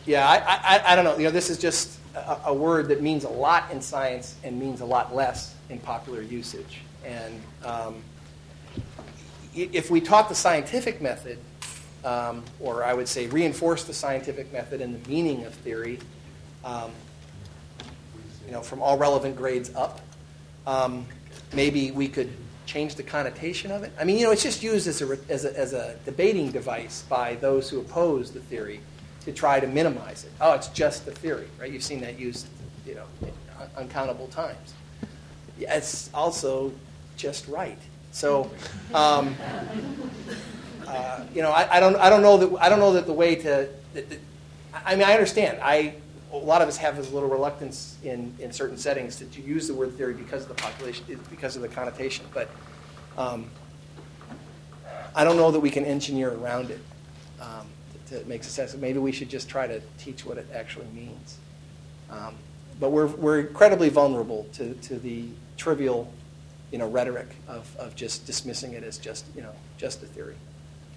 [0.07, 0.37] yeah, I,
[0.79, 1.19] I, I, don't know.
[1.19, 4.59] You know, this is just a, a, word that means a lot in science and
[4.59, 6.81] means a lot less in popular usage.
[7.05, 8.03] And um,
[9.55, 11.39] if we taught the scientific method,
[12.07, 15.99] um, or I would say reinforce the scientific method and the meaning of theory,
[16.65, 16.91] um,
[18.47, 20.01] you know, from all relevant grades up,
[20.67, 21.07] um,
[21.53, 22.31] maybe we could
[22.67, 23.93] change the connotation of it.
[23.99, 27.05] I mean, you know, it's just used as a, as a, as a debating device
[27.09, 28.81] by those who oppose the theory
[29.25, 30.33] to try to minimize it.
[30.41, 31.71] Oh, it's just a theory, right?
[31.71, 32.47] You've seen that used,
[32.87, 33.05] you know,
[33.77, 34.75] uncountable times.
[35.59, 36.73] It's also
[37.17, 37.79] just right.
[38.11, 38.51] So,
[38.95, 39.35] um,
[40.87, 43.13] uh, you know, I, I don't, I don't know that, I don't know that the
[43.13, 44.19] way to, that, that,
[44.85, 45.59] I mean, I understand.
[45.63, 45.95] I,
[46.33, 49.69] a lot of us have this little reluctance in, in certain settings to, to use
[49.69, 52.25] the word theory because of the population, because of the connotation.
[52.33, 52.51] But
[53.19, 53.51] um,
[55.15, 56.81] I don't know that we can engineer around it
[57.41, 57.67] um,
[58.09, 58.75] to, to make sense.
[58.75, 61.37] Maybe we should just try to teach what it actually means.
[62.09, 62.35] Um,
[62.81, 65.27] but we're, we're incredibly vulnerable to, to the
[65.59, 66.11] trivial,
[66.71, 70.37] you know, rhetoric of, of just dismissing it as just, you know, just a theory.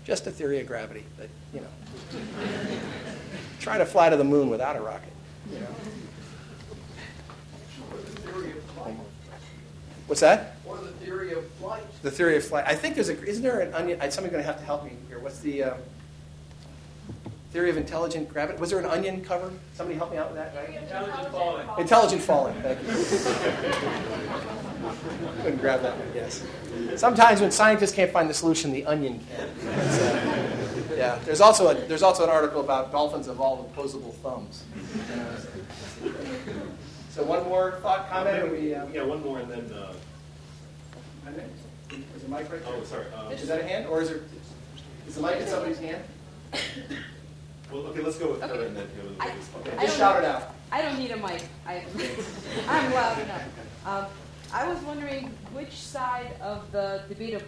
[0.06, 1.04] Just a theory of gravity.
[1.18, 2.20] But, you know,
[3.60, 5.12] try to fly to the moon without a rocket.
[10.08, 10.58] What's that?
[10.66, 11.84] Or the theory of flight.
[12.04, 12.66] The theory of flight.
[12.68, 13.24] I think there's a.
[13.24, 14.00] Isn't there an onion?
[14.12, 15.20] Somebody's going to have to help me here.
[15.20, 15.74] What's the uh,
[17.52, 18.60] theory of intelligent gravity?
[18.60, 19.52] Was there an onion cover?
[19.74, 20.56] Somebody help me out with that.
[20.56, 20.82] Right?
[20.82, 21.68] Intelligent falling.
[21.80, 22.56] Intelligent falling.
[22.62, 22.94] Thank you.
[25.42, 26.08] Couldn't grab that one.
[26.14, 26.44] Yes.
[26.96, 29.50] Sometimes when scientists can't find the solution, the onion can.
[30.96, 31.20] Yeah.
[31.26, 34.64] There's also a, there's also an article about dolphins evolve opposable thumbs.
[37.12, 38.44] So one more thought, comment?
[38.44, 39.94] Or we, uh, Yeah, one more and then, uh,
[42.16, 42.74] is the mic right there?
[42.76, 43.06] oh, sorry.
[43.14, 44.20] um, Is that a hand, or is there,
[45.08, 46.04] is the mic in somebody's hand?
[47.72, 48.66] Well, okay, let's go with her Okay.
[48.68, 49.28] and then go with the I-
[49.60, 50.30] Okay, I just don't shout know.
[50.30, 50.54] it out.
[50.72, 51.44] I don't need a mic.
[51.66, 51.86] I,
[52.68, 53.42] I'm loud enough.
[53.86, 54.06] Um,
[54.54, 57.44] I was wondering which side of the debate of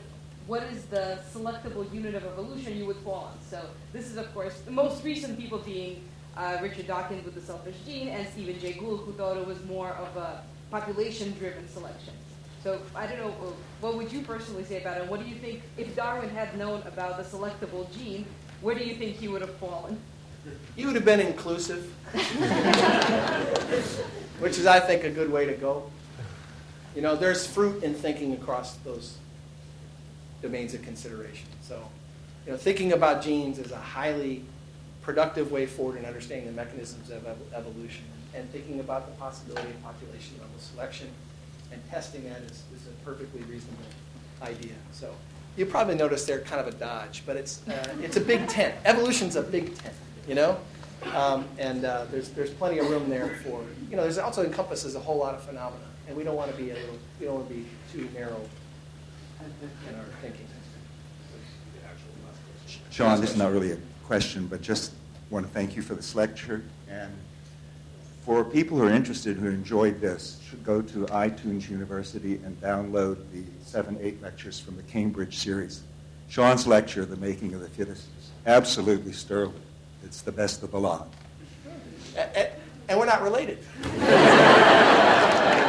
[0.48, 3.38] what is the selectable unit of evolution you would fall on.
[3.48, 3.62] So
[3.92, 6.02] this is, of course, the most recent people being
[6.38, 9.62] uh, Richard Dawkins with the selfish gene and Stephen Jay Gould, who thought it was
[9.66, 10.42] more of a
[10.72, 12.14] population-driven selection.
[12.64, 13.52] So I don't know, uh,
[13.82, 15.08] what would you personally say about it?
[15.08, 18.26] What do you think, if Darwin had known about the selectable gene,
[18.62, 20.00] where do you think he would have fallen?
[20.78, 21.94] You would have been inclusive,
[24.40, 25.92] which is, I think, a good way to go.
[26.96, 29.18] You know, there's fruit in thinking across those
[30.42, 31.48] domains of consideration.
[31.62, 31.82] So,
[32.46, 34.44] you know, thinking about genes is a highly
[35.02, 39.70] productive way forward in understanding the mechanisms of ev- evolution and thinking about the possibility
[39.70, 41.08] of population level selection
[41.72, 43.84] and testing that is, is a perfectly reasonable
[44.42, 44.74] idea.
[44.92, 45.14] So
[45.56, 48.76] you probably noticed they're kind of a dodge, but it's, uh, it's a big tent.
[48.86, 49.96] Evolution's a big tent,
[50.28, 50.58] you know?
[51.14, 54.96] Um, and uh, there's, there's plenty of room there for, you know, there's also encompasses
[54.96, 55.84] a whole lot of phenomena.
[56.08, 58.40] And we don't want to be a little, we don't want to be too narrow
[59.90, 60.46] in our thinking.
[62.92, 64.92] Sean, this is not really a question, but just
[65.30, 66.64] want to thank you for this lecture.
[66.90, 67.14] And
[68.26, 73.18] for people who are interested, who enjoyed this, should go to iTunes University and download
[73.32, 75.84] the seven, eight lectures from the Cambridge series.
[76.28, 79.54] Sean's lecture, The Making of the Fittest, is absolutely sterling.
[80.04, 81.08] It's the best of the lot.
[82.18, 82.52] A- a-
[82.90, 83.60] And we're not related.